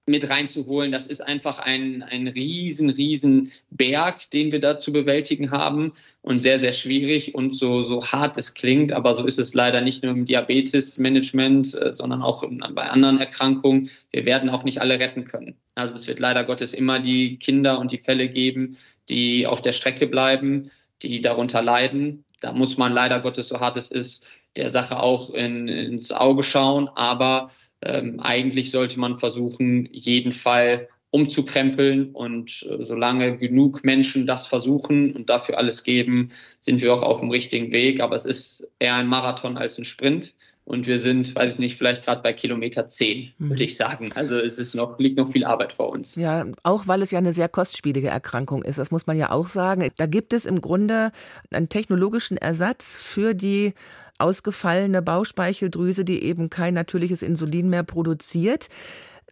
[0.07, 0.93] mit reinzuholen.
[0.93, 6.43] Das ist einfach ein, ein riesen, riesen Berg, den wir da zu bewältigen haben und
[6.43, 10.03] sehr, sehr schwierig und so, so hart es klingt, aber so ist es leider nicht
[10.03, 13.91] nur im Diabetesmanagement, äh, sondern auch bei anderen Erkrankungen.
[14.11, 15.57] Wir werden auch nicht alle retten können.
[15.75, 18.77] Also es wird leider Gottes immer die Kinder und die Fälle geben,
[19.09, 20.71] die auf der Strecke bleiben,
[21.03, 22.25] die darunter leiden.
[22.41, 26.43] Da muss man leider Gottes, so hart es ist, der Sache auch in, ins Auge
[26.43, 27.51] schauen, aber
[27.85, 32.11] ähm, eigentlich sollte man versuchen, jeden Fall umzukrempeln.
[32.11, 37.21] Und äh, solange genug Menschen das versuchen und dafür alles geben, sind wir auch auf
[37.21, 38.01] dem richtigen Weg.
[38.01, 40.35] Aber es ist eher ein Marathon als ein Sprint.
[40.67, 43.51] Und wir sind, weiß ich nicht, vielleicht gerade bei Kilometer 10, mhm.
[43.51, 44.11] würde ich sagen.
[44.15, 46.17] Also es ist noch, liegt noch viel Arbeit vor uns.
[46.17, 48.79] Ja, auch weil es ja eine sehr kostspielige Erkrankung ist.
[48.79, 49.91] Das muss man ja auch sagen.
[49.99, 51.13] Da gibt es im Grunde
[51.51, 53.75] einen technologischen Ersatz für die
[54.19, 58.69] ausgefallene Bauchspeicheldrüse, die eben kein natürliches Insulin mehr produziert.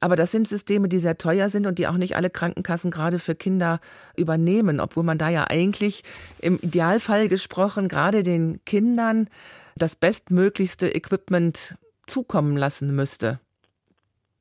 [0.01, 3.21] Aber das sind Systeme, die sehr teuer sind und die auch nicht alle Krankenkassen gerade
[3.21, 3.81] für Kinder
[4.17, 6.03] übernehmen, obwohl man da ja eigentlich
[6.41, 9.29] im Idealfall gesprochen gerade den Kindern
[9.77, 13.39] das bestmöglichste Equipment zukommen lassen müsste.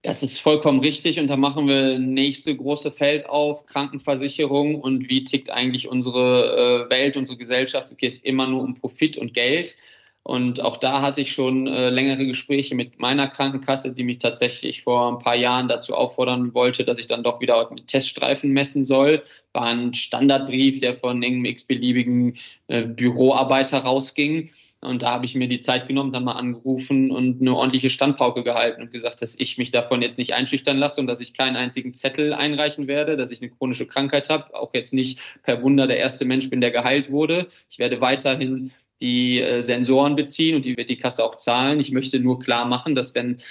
[0.03, 5.23] Das ist vollkommen richtig und da machen wir nächste große Feld auf, Krankenversicherung und wie
[5.23, 7.91] tickt eigentlich unsere äh, Welt, unsere Gesellschaft.
[7.91, 9.75] Es geht immer nur um Profit und Geld.
[10.23, 14.83] Und auch da hatte ich schon äh, längere Gespräche mit meiner Krankenkasse, die mich tatsächlich
[14.83, 18.85] vor ein paar Jahren dazu auffordern wollte, dass ich dann doch wieder mit Teststreifen messen
[18.85, 19.23] soll.
[19.51, 24.51] War ein Standardbrief, der von irgendeinem x-beliebigen äh, Büroarbeiter rausging.
[24.83, 28.43] Und da habe ich mir die Zeit genommen, dann mal angerufen und eine ordentliche Standpauke
[28.43, 31.55] gehalten und gesagt, dass ich mich davon jetzt nicht einschüchtern lasse und dass ich keinen
[31.55, 35.85] einzigen Zettel einreichen werde, dass ich eine chronische Krankheit habe, auch jetzt nicht per Wunder
[35.85, 37.47] der erste Mensch bin, der geheilt wurde.
[37.69, 41.79] Ich werde weiterhin die äh, Sensoren beziehen und die wird die Kasse auch zahlen.
[41.79, 43.41] Ich möchte nur klar machen, dass wenn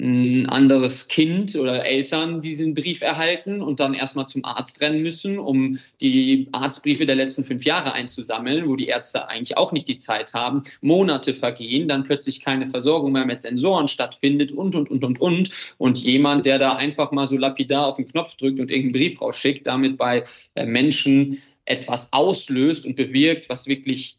[0.00, 5.38] ein anderes Kind oder Eltern diesen Brief erhalten und dann erstmal zum Arzt rennen müssen,
[5.38, 9.96] um die Arztbriefe der letzten fünf Jahre einzusammeln, wo die Ärzte eigentlich auch nicht die
[9.96, 15.04] Zeit haben, Monate vergehen, dann plötzlich keine Versorgung mehr mit Sensoren stattfindet und, und, und,
[15.04, 15.50] und, und.
[15.78, 19.20] Und jemand, der da einfach mal so lapidar auf den Knopf drückt und irgendeinen Brief
[19.20, 20.24] rausschickt, damit bei
[20.56, 24.18] äh, Menschen etwas auslöst und bewirkt, was wirklich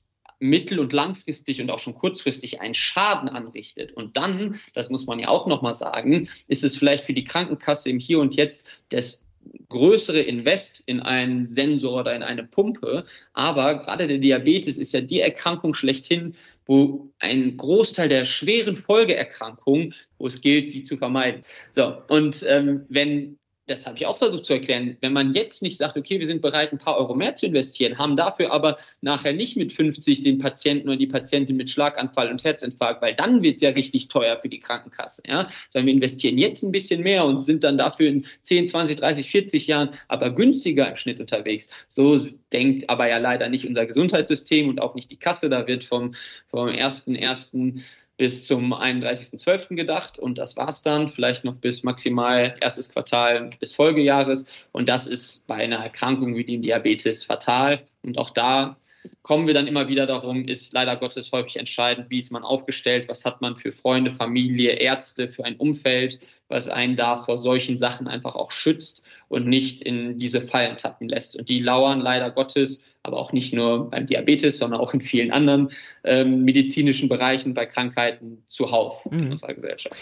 [0.49, 3.93] mittel- und langfristig und auch schon kurzfristig einen Schaden anrichtet.
[3.93, 7.89] Und dann, das muss man ja auch nochmal sagen, ist es vielleicht für die Krankenkasse
[7.89, 9.25] im Hier und Jetzt das
[9.69, 13.05] größere Invest in einen Sensor oder in eine Pumpe.
[13.33, 19.93] Aber gerade der Diabetes ist ja die Erkrankung schlechthin, wo ein Großteil der schweren Folgeerkrankungen,
[20.17, 21.43] wo es gilt, die zu vermeiden.
[21.71, 25.77] So, und ähm, wenn das habe ich auch versucht zu erklären, wenn man jetzt nicht
[25.77, 29.33] sagt, okay, wir sind bereit, ein paar Euro mehr zu investieren, haben dafür aber nachher
[29.33, 33.55] nicht mit 50 den Patienten oder die Patientin mit Schlaganfall und Herzinfarkt, weil dann wird
[33.55, 37.25] es ja richtig teuer für die Krankenkasse, ja, sondern wir investieren jetzt ein bisschen mehr
[37.25, 41.67] und sind dann dafür in 10, 20, 30, 40 Jahren aber günstiger im Schnitt unterwegs.
[41.89, 42.19] So
[42.53, 45.49] denkt aber ja leider nicht unser Gesundheitssystem und auch nicht die Kasse.
[45.49, 46.13] Da wird vom,
[46.49, 47.83] vom ersten, ersten
[48.17, 49.75] bis zum 31.12.
[49.75, 55.07] gedacht und das war's dann, vielleicht noch bis maximal erstes Quartal des Folgejahres und das
[55.07, 58.77] ist bei einer Erkrankung wie dem Diabetes fatal und auch da
[59.21, 63.07] kommen wir dann immer wieder darum, ist leider Gottes häufig entscheidend, wie ist man aufgestellt,
[63.07, 67.77] was hat man für Freunde, Familie, Ärzte, für ein Umfeld, was einen da vor solchen
[67.77, 71.35] Sachen einfach auch schützt und nicht in diese Fallen tappen lässt.
[71.35, 75.31] Und die lauern leider Gottes aber auch nicht nur beim Diabetes, sondern auch in vielen
[75.31, 75.71] anderen
[76.03, 79.19] ähm, medizinischen Bereichen bei Krankheiten zuhauf mhm.
[79.19, 79.95] in unserer Gesellschaft.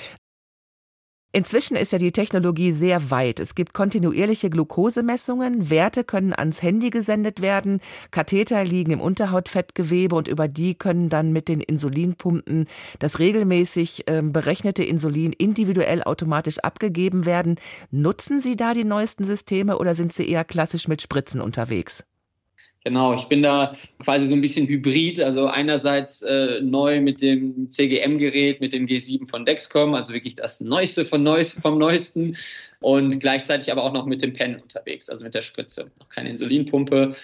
[1.35, 3.39] Inzwischen ist ja die Technologie sehr weit.
[3.39, 10.27] Es gibt kontinuierliche Glukosemessungen, Werte können ans Handy gesendet werden, Katheter liegen im Unterhautfettgewebe und
[10.27, 12.67] über die können dann mit den Insulinpumpen
[12.99, 17.55] das regelmäßig äh, berechnete Insulin individuell automatisch abgegeben werden.
[17.89, 22.03] Nutzen Sie da die neuesten Systeme oder sind Sie eher klassisch mit Spritzen unterwegs?
[22.85, 25.21] Genau, ich bin da quasi so ein bisschen hybrid.
[25.21, 30.59] Also einerseits äh, neu mit dem CGM-Gerät, mit dem G7 von Dexcom, also wirklich das
[30.59, 32.35] Neueste von Neues, vom Neuesten.
[32.81, 35.91] Und gleichzeitig aber auch noch mit dem Pen unterwegs, also mit der Spritze.
[35.99, 37.15] Noch keine Insulinpumpe.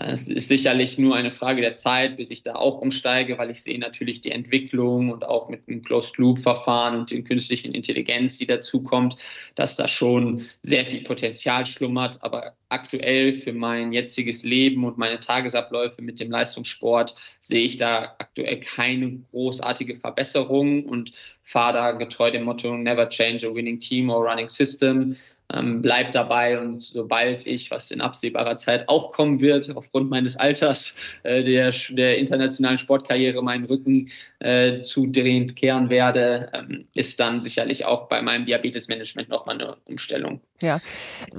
[0.00, 3.62] Es ist sicherlich nur eine Frage der Zeit, bis ich da auch umsteige, weil ich
[3.64, 9.16] sehe natürlich die Entwicklung und auch mit dem Closed-Loop-Verfahren und den künstlichen Intelligenz, die dazukommt,
[9.56, 12.22] dass da schon sehr viel Potenzial schlummert.
[12.22, 18.14] Aber aktuell für mein jetziges Leben und meine Tagesabläufe mit dem Leistungssport sehe ich da
[18.18, 24.10] aktuell keine großartige Verbesserung und fahre da getreu dem Motto Never change a winning team
[24.10, 25.16] or running system
[25.52, 30.36] ähm, bleib dabei und sobald ich, was in absehbarer Zeit auch kommen wird, aufgrund meines
[30.36, 37.42] Alters, äh, der, der internationalen Sportkarriere meinen Rücken äh, zudrehend kehren werde, ähm, ist dann
[37.42, 40.40] sicherlich auch bei meinem Diabetesmanagement nochmal eine Umstellung.
[40.60, 40.80] Ja,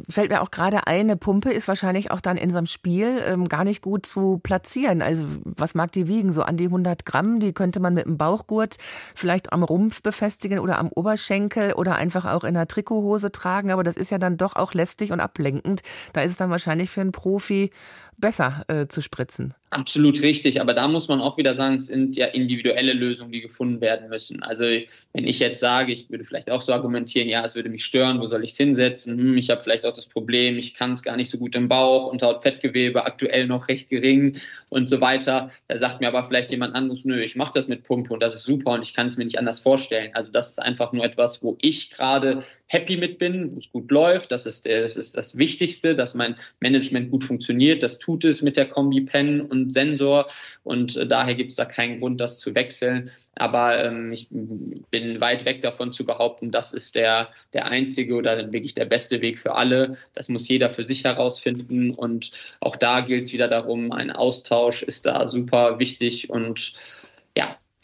[0.08, 3.22] fällt mir auch gerade ein, eine Pumpe ist wahrscheinlich auch dann in so einem Spiel
[3.26, 5.02] ähm, gar nicht gut zu platzieren.
[5.02, 6.32] Also was mag die wiegen?
[6.32, 8.76] So an die 100 Gramm, die könnte man mit dem Bauchgurt
[9.16, 13.72] vielleicht am Rumpf befestigen oder am Oberschenkel oder einfach auch in einer Trikothose tragen.
[13.72, 15.82] Aber das ist ja dann doch auch lästig und ablenkend.
[16.14, 17.72] Da ist es dann wahrscheinlich für einen Profi
[18.20, 19.54] besser äh, zu spritzen.
[19.72, 23.42] Absolut richtig, aber da muss man auch wieder sagen, es sind ja individuelle Lösungen, die
[23.42, 24.42] gefunden werden müssen.
[24.42, 27.86] Also wenn ich jetzt sage, ich würde vielleicht auch so argumentieren, ja, es würde mich
[27.86, 29.16] stören, wo soll ich es hinsetzen?
[29.16, 31.68] Hm, ich habe vielleicht auch das Problem, ich kann es gar nicht so gut im
[31.68, 34.38] Bauch, Unterhaut-Fettgewebe aktuell noch recht gering
[34.70, 35.52] und so weiter.
[35.68, 38.34] Da sagt mir aber vielleicht jemand anderes, nö, ich mache das mit Pumpe und das
[38.34, 40.10] ist super und ich kann es mir nicht anders vorstellen.
[40.16, 43.92] Also das ist einfach nur etwas, wo ich gerade happy mit bin, wo es gut
[43.92, 44.32] läuft.
[44.32, 47.84] Das ist, das ist das Wichtigste, dass mein Management gut funktioniert.
[47.84, 50.28] Das tut es mit der Kombi Pen und Sensor
[50.64, 53.12] und äh, daher gibt es da keinen Grund, das zu wechseln.
[53.36, 58.52] Aber ähm, ich bin weit weg davon zu behaupten, das ist der, der einzige oder
[58.52, 59.98] wirklich der beste Weg für alle.
[60.14, 61.92] Das muss jeder für sich herausfinden.
[61.92, 66.74] Und auch da gilt es wieder darum, ein Austausch ist da super wichtig und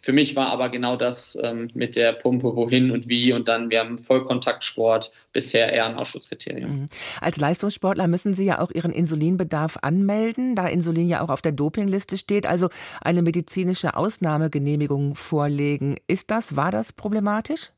[0.06, 3.72] für mich war aber genau das ähm, mit der Pumpe, wohin und wie und dann,
[3.72, 6.70] wir haben Vollkontaktsport bisher eher ein Ausschusskriterium.
[6.70, 6.86] Mhm.
[7.22, 11.54] Als Leistungssportler müssen Sie ja auch Ihren Insulinbedarf anmelden, da Insulin ja auch auf der
[11.54, 12.70] Dopingliste steht, also
[13.02, 15.96] eine medizinische Ausnahmegenehmigung vorlegen.
[16.06, 17.72] Ist das, war das problematisch?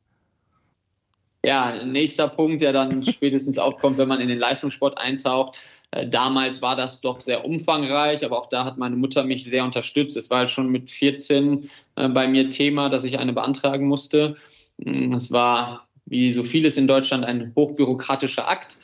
[1.45, 5.59] Ja, nächster Punkt, der dann spätestens aufkommt, wenn man in den Leistungssport eintaucht,
[5.91, 10.17] damals war das doch sehr umfangreich, aber auch da hat meine Mutter mich sehr unterstützt.
[10.17, 14.35] Es war halt schon mit 14 äh, bei mir Thema, dass ich eine beantragen musste.
[14.77, 18.77] Mm, es war, wie so vieles in Deutschland, ein hochbürokratischer Akt.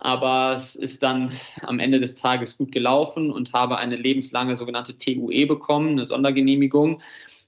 [0.00, 4.96] Aber es ist dann am Ende des Tages gut gelaufen und habe eine lebenslange sogenannte
[4.96, 7.02] TUE bekommen, eine Sondergenehmigung.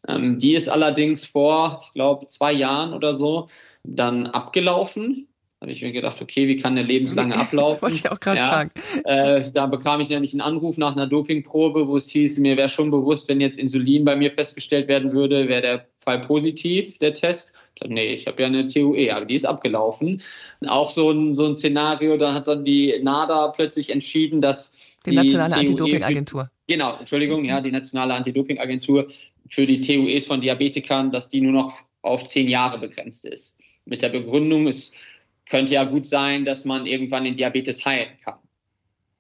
[0.09, 3.49] Ähm, die ist allerdings vor, ich glaube, zwei Jahren oder so
[3.85, 5.29] dann abgelaufen
[5.61, 7.83] habe ich mir gedacht, okay, wie kann der lebenslange ablaufen?
[7.83, 8.71] Wollte ich auch gerade ja, fragen.
[9.05, 12.71] Äh, da bekam ich nämlich einen Anruf nach einer Dopingprobe, wo es hieß, mir wäre
[12.71, 17.13] schon bewusst, wenn jetzt Insulin bei mir festgestellt werden würde, wäre der Fall positiv, der
[17.13, 17.53] Test.
[17.75, 20.23] Ich dachte, nee, ich habe ja eine TUE, aber die ist abgelaufen.
[20.67, 25.11] Auch so ein, so ein Szenario, da hat dann die NADA plötzlich entschieden, dass die,
[25.11, 26.49] die nationale Anti-Doping-Agentur.
[26.69, 29.09] Genau, Entschuldigung, ja, die nationale Anti-Doping-Agentur
[29.51, 33.59] für die TUEs von Diabetikern, dass die nur noch auf zehn Jahre begrenzt ist.
[33.85, 34.95] Mit der Begründung, ist
[35.51, 38.40] könnte ja gut sein, dass man irgendwann den Diabetes heilen kann.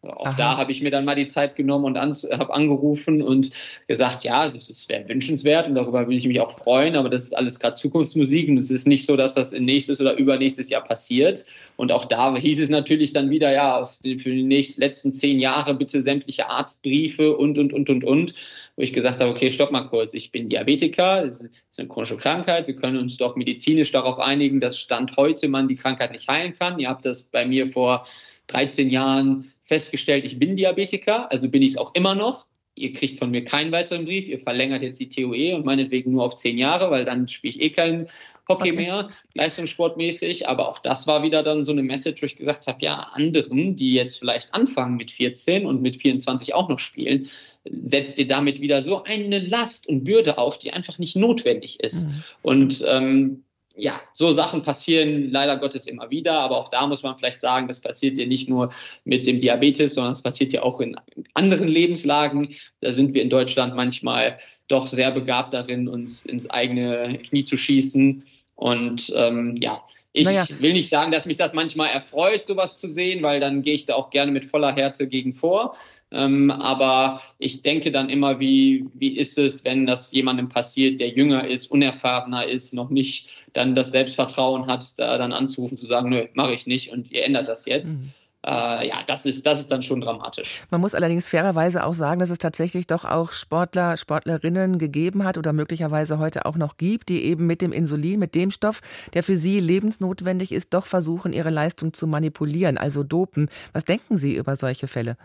[0.02, 0.34] Auch Aha.
[0.38, 3.50] da habe ich mir dann mal die Zeit genommen und an, habe angerufen und
[3.86, 7.36] gesagt, ja, das wäre wünschenswert und darüber würde ich mich auch freuen, aber das ist
[7.36, 10.82] alles gerade Zukunftsmusik und es ist nicht so, dass das in nächstes oder übernächstes Jahr
[10.82, 11.44] passiert.
[11.76, 15.12] Und auch da hieß es natürlich dann wieder, ja, aus den, für die nächsten, letzten
[15.12, 18.34] zehn Jahre bitte sämtliche Arztbriefe und, und, und, und, und,
[18.76, 22.16] wo ich gesagt habe, okay, stopp mal kurz, ich bin Diabetiker, es ist eine chronische
[22.16, 26.26] Krankheit, wir können uns doch medizinisch darauf einigen, dass Stand heute man die Krankheit nicht
[26.26, 26.78] heilen kann.
[26.78, 28.06] Ihr habt das bei mir vor
[28.46, 32.46] 13 Jahren festgestellt, ich bin Diabetiker, also bin ich es auch immer noch.
[32.74, 36.24] Ihr kriegt von mir keinen weiteren Brief, ihr verlängert jetzt die TOE und meinetwegen nur
[36.24, 38.08] auf zehn Jahre, weil dann spiele ich eh keinen
[38.48, 38.72] Hockey okay.
[38.72, 40.48] mehr, leistungssportmäßig.
[40.48, 43.76] Aber auch das war wieder dann so eine Message, wo ich gesagt habe, ja, anderen,
[43.76, 47.30] die jetzt vielleicht anfangen mit 14 und mit 24 auch noch spielen,
[47.64, 52.08] setzt ihr damit wieder so eine Last und Bürde auf, die einfach nicht notwendig ist.
[52.08, 52.24] Mhm.
[52.42, 53.44] Und ähm,
[53.76, 57.68] ja, so Sachen passieren leider Gottes immer wieder, aber auch da muss man vielleicht sagen,
[57.68, 58.70] das passiert ja nicht nur
[59.04, 60.96] mit dem Diabetes, sondern es passiert ja auch in
[61.34, 62.54] anderen Lebenslagen.
[62.80, 67.56] Da sind wir in Deutschland manchmal doch sehr begabt darin, uns ins eigene Knie zu
[67.56, 68.24] schießen.
[68.56, 70.46] Und ähm, ja, ich naja.
[70.58, 73.86] will nicht sagen, dass mich das manchmal erfreut, sowas zu sehen, weil dann gehe ich
[73.86, 75.76] da auch gerne mit voller Härte gegen vor.
[76.12, 81.10] Ähm, aber ich denke dann immer, wie, wie ist es, wenn das jemandem passiert, der
[81.10, 86.10] jünger ist, unerfahrener ist, noch nicht dann das Selbstvertrauen hat, da dann anzurufen, zu sagen,
[86.10, 88.02] nö, mache ich nicht und ihr ändert das jetzt.
[88.02, 88.12] Mhm.
[88.46, 90.62] Äh, ja, das ist, das ist dann schon dramatisch.
[90.70, 95.36] Man muss allerdings fairerweise auch sagen, dass es tatsächlich doch auch Sportler, Sportlerinnen gegeben hat
[95.36, 98.80] oder möglicherweise heute auch noch gibt, die eben mit dem Insulin, mit dem Stoff,
[99.12, 103.50] der für sie lebensnotwendig ist, doch versuchen, ihre Leistung zu manipulieren, also dopen.
[103.74, 105.18] Was denken Sie über solche Fälle?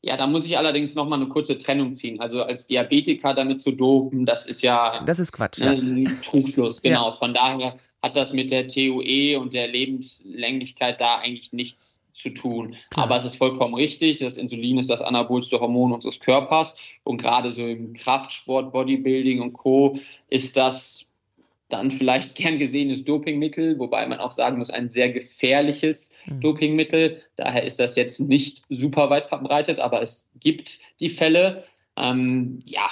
[0.00, 2.20] Ja, da muss ich allerdings noch mal eine kurze Trennung ziehen.
[2.20, 6.80] Also als Diabetiker damit zu dopen, das ist ja das ist Quatsch, ne, ein Trugschluss.
[6.80, 7.10] Genau.
[7.10, 7.16] Ja.
[7.16, 12.76] Von daher hat das mit der TUE und der Lebenslänglichkeit da eigentlich nichts zu tun.
[12.90, 13.06] Klar.
[13.06, 14.18] Aber es ist vollkommen richtig.
[14.18, 19.52] Das Insulin ist das anabolste Hormon unseres Körpers und gerade so im Kraftsport, Bodybuilding und
[19.52, 19.98] Co.
[20.28, 21.12] ist das
[21.68, 26.40] dann vielleicht gern gesehenes Dopingmittel, wobei man auch sagen muss, ein sehr gefährliches mhm.
[26.40, 27.22] Dopingmittel.
[27.36, 31.64] Daher ist das jetzt nicht super weit verbreitet, aber es gibt die Fälle.
[31.96, 32.90] Ähm, ja,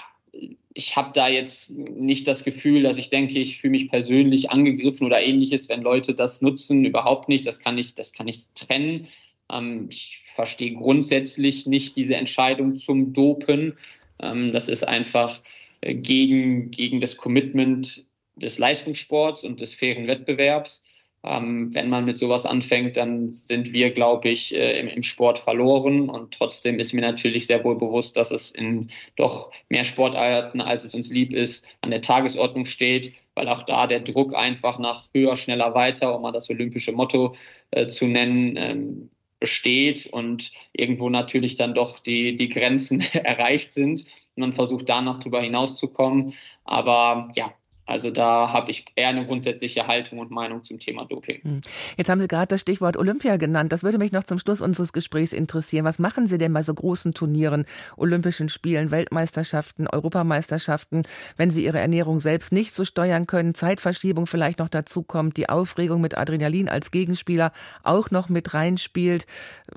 [0.75, 5.07] ich habe da jetzt nicht das Gefühl, dass ich denke, ich fühle mich persönlich angegriffen
[5.07, 6.85] oder ähnliches, wenn Leute das nutzen.
[6.85, 7.47] Überhaupt nicht.
[7.47, 9.07] Das kann ich, das kann ich trennen.
[9.51, 13.77] Ähm, ich verstehe grundsätzlich nicht diese Entscheidung zum Dopen.
[14.21, 15.41] Ähm, das ist einfach
[15.81, 18.05] äh, gegen, gegen das Commitment
[18.37, 20.83] des Leistungssports und des fairen Wettbewerbs.
[21.23, 25.39] Ähm, wenn man mit sowas anfängt, dann sind wir, glaube ich, äh, im, im, Sport
[25.39, 26.11] verloren.
[26.11, 30.85] Und trotzdem ist mir natürlich sehr wohl bewusst, dass es in doch mehr Sportarten, als
[30.85, 35.09] es uns lieb ist, an der Tagesordnung steht, weil auch da der Druck einfach nach
[35.15, 37.35] höher, schneller, weiter, um mal das olympische Motto
[37.71, 39.11] äh, zu nennen, ähm,
[39.45, 44.07] besteht und irgendwo natürlich dann doch die, die Grenzen erreicht sind.
[44.37, 46.33] Man versucht da noch drüber hinauszukommen.
[46.65, 47.53] Aber ja,
[47.87, 51.43] also da habe ich eher eine grundsätzliche Haltung und Meinung zum Thema Doping.
[51.43, 51.61] Hm.
[51.97, 53.73] Jetzt haben Sie gerade das Stichwort Olympia genannt.
[53.73, 55.85] Das würde mich noch zum Schluss unseres Gesprächs interessieren.
[55.85, 57.67] Was machen Sie denn bei so großen Turnieren,
[57.97, 61.03] Olympischen Spielen, Weltmeisterschaften, Europameisterschaften,
[61.37, 65.49] wenn Sie Ihre Ernährung selbst nicht so steuern können, Zeitverschiebung vielleicht noch dazu kommt, die
[65.49, 69.27] Aufregung mit Adrenalin als Gegenspieler auch noch mit reinspielt?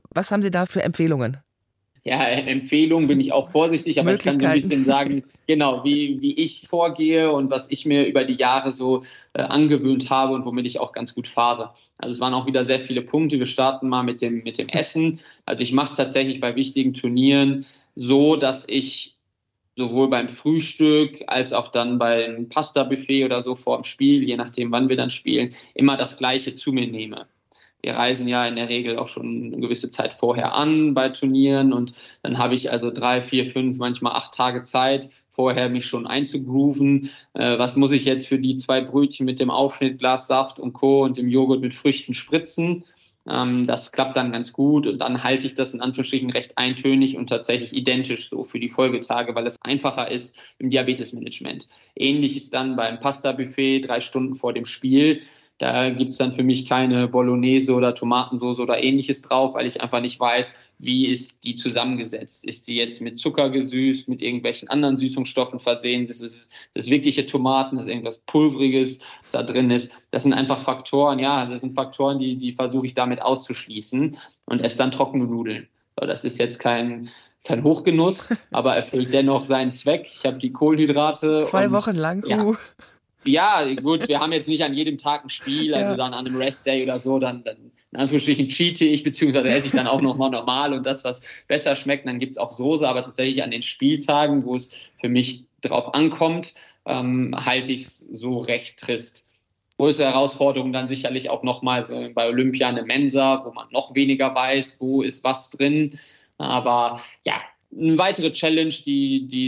[0.10, 1.38] Was haben Sie da für Empfehlungen?
[2.08, 6.22] Ja, Empfehlung bin ich auch vorsichtig, aber ich kann so ein bisschen sagen, genau, wie,
[6.22, 9.04] wie ich vorgehe und was ich mir über die Jahre so
[9.34, 11.74] äh, angewöhnt habe und womit ich auch ganz gut fahre.
[11.98, 13.40] Also es waren auch wieder sehr viele Punkte.
[13.40, 15.20] Wir starten mal mit dem, mit dem Essen.
[15.46, 19.18] Also ich mache es tatsächlich bei wichtigen Turnieren so, dass ich
[19.76, 24.72] sowohl beim Frühstück als auch dann beim Pasta-Buffet oder so vor dem Spiel, je nachdem,
[24.72, 27.28] wann wir dann spielen, immer das Gleiche zu mir nehme
[27.82, 31.74] wir reisen ja in der Regel auch schon eine gewisse Zeit vorher an bei Turnieren
[31.74, 36.08] und dann habe ich also drei, vier, fünf, manchmal acht Tage Zeit, vorher mich schon
[36.08, 37.12] einzugrooven.
[37.34, 40.74] Äh, was muss ich jetzt für die zwei Brötchen mit dem Aufschnitt, Glas Saft und
[40.74, 41.04] Co.
[41.04, 42.84] und dem Joghurt mit Früchten spritzen?
[43.30, 47.18] Ähm, das klappt dann ganz gut und dann halte ich das in Anführungsstrichen recht eintönig
[47.18, 51.68] und tatsächlich identisch so für die Folgetage, weil es einfacher ist im Diabetesmanagement.
[51.96, 55.22] Ähnlich ist dann beim Pasta-Buffet drei Stunden vor dem Spiel.
[55.60, 60.02] Da gibt's dann für mich keine Bolognese oder Tomatensauce oder ähnliches drauf, weil ich einfach
[60.02, 62.46] nicht weiß, wie ist die zusammengesetzt.
[62.46, 66.06] Ist die jetzt mit Zucker gesüßt, mit irgendwelchen anderen Süßungsstoffen versehen?
[66.06, 69.98] Das ist das wirkliche Tomaten, das ist irgendwas Pulveriges, was da drin ist.
[70.12, 74.62] Das sind einfach Faktoren, ja, das sind Faktoren, die, die versuche ich damit auszuschließen und
[74.62, 75.68] esse dann trockene Nudeln.
[76.00, 77.10] So, das ist jetzt kein,
[77.44, 80.06] kein Hochgenuss, aber erfüllt dennoch seinen Zweck.
[80.06, 81.42] Ich habe die Kohlenhydrate.
[81.50, 82.24] Zwei und, Wochen lang.
[82.28, 82.56] Ja, uh.
[83.28, 85.98] Ja, gut, wir haben jetzt nicht an jedem Tag ein Spiel, also ja.
[85.98, 89.74] dann an einem Rest-Day oder so, dann, dann in Anführungsstrichen cheate ich, beziehungsweise esse ich
[89.74, 93.44] dann auch nochmal normal und das, was besser schmeckt, dann gibt's auch Soße, aber tatsächlich
[93.44, 96.54] an den Spieltagen, wo es für mich drauf ankommt,
[96.86, 99.30] ähm, halte ich es so recht trist.
[99.78, 104.34] Größere Herausforderung dann sicherlich auch nochmal so bei Olympia eine Mensa, wo man noch weniger
[104.34, 106.00] weiß, wo ist was drin.
[106.38, 107.36] Aber ja,
[107.76, 109.48] eine weitere Challenge, die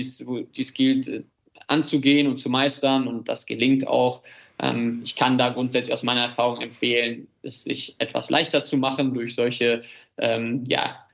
[0.58, 1.26] es gilt
[1.70, 4.24] anzugehen und zu meistern und das gelingt auch.
[4.60, 9.14] Ähm, ich kann da grundsätzlich aus meiner Erfahrung empfehlen, es sich etwas leichter zu machen
[9.14, 9.82] durch solche
[10.18, 11.06] ähm, ja,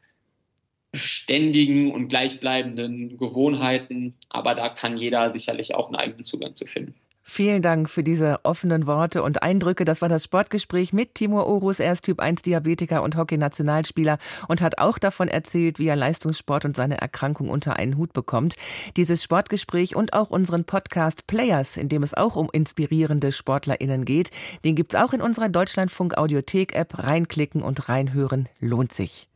[0.94, 4.16] ständigen und gleichbleibenden Gewohnheiten.
[4.30, 6.96] Aber da kann jeder sicherlich auch einen eigenen Zugang zu finden.
[7.28, 9.84] Vielen Dank für diese offenen Worte und Eindrücke.
[9.84, 11.80] Das war das Sportgespräch mit Timur Orus.
[11.80, 16.66] Er ist Typ 1 Diabetiker und Hockey-Nationalspieler und hat auch davon erzählt, wie er Leistungssport
[16.66, 18.54] und seine Erkrankung unter einen Hut bekommt.
[18.96, 24.30] Dieses Sportgespräch und auch unseren Podcast Players, in dem es auch um inspirierende SportlerInnen geht,
[24.64, 27.00] den gibt's auch in unserer Deutschlandfunk Audiothek-App.
[27.00, 29.28] Reinklicken und reinhören lohnt sich.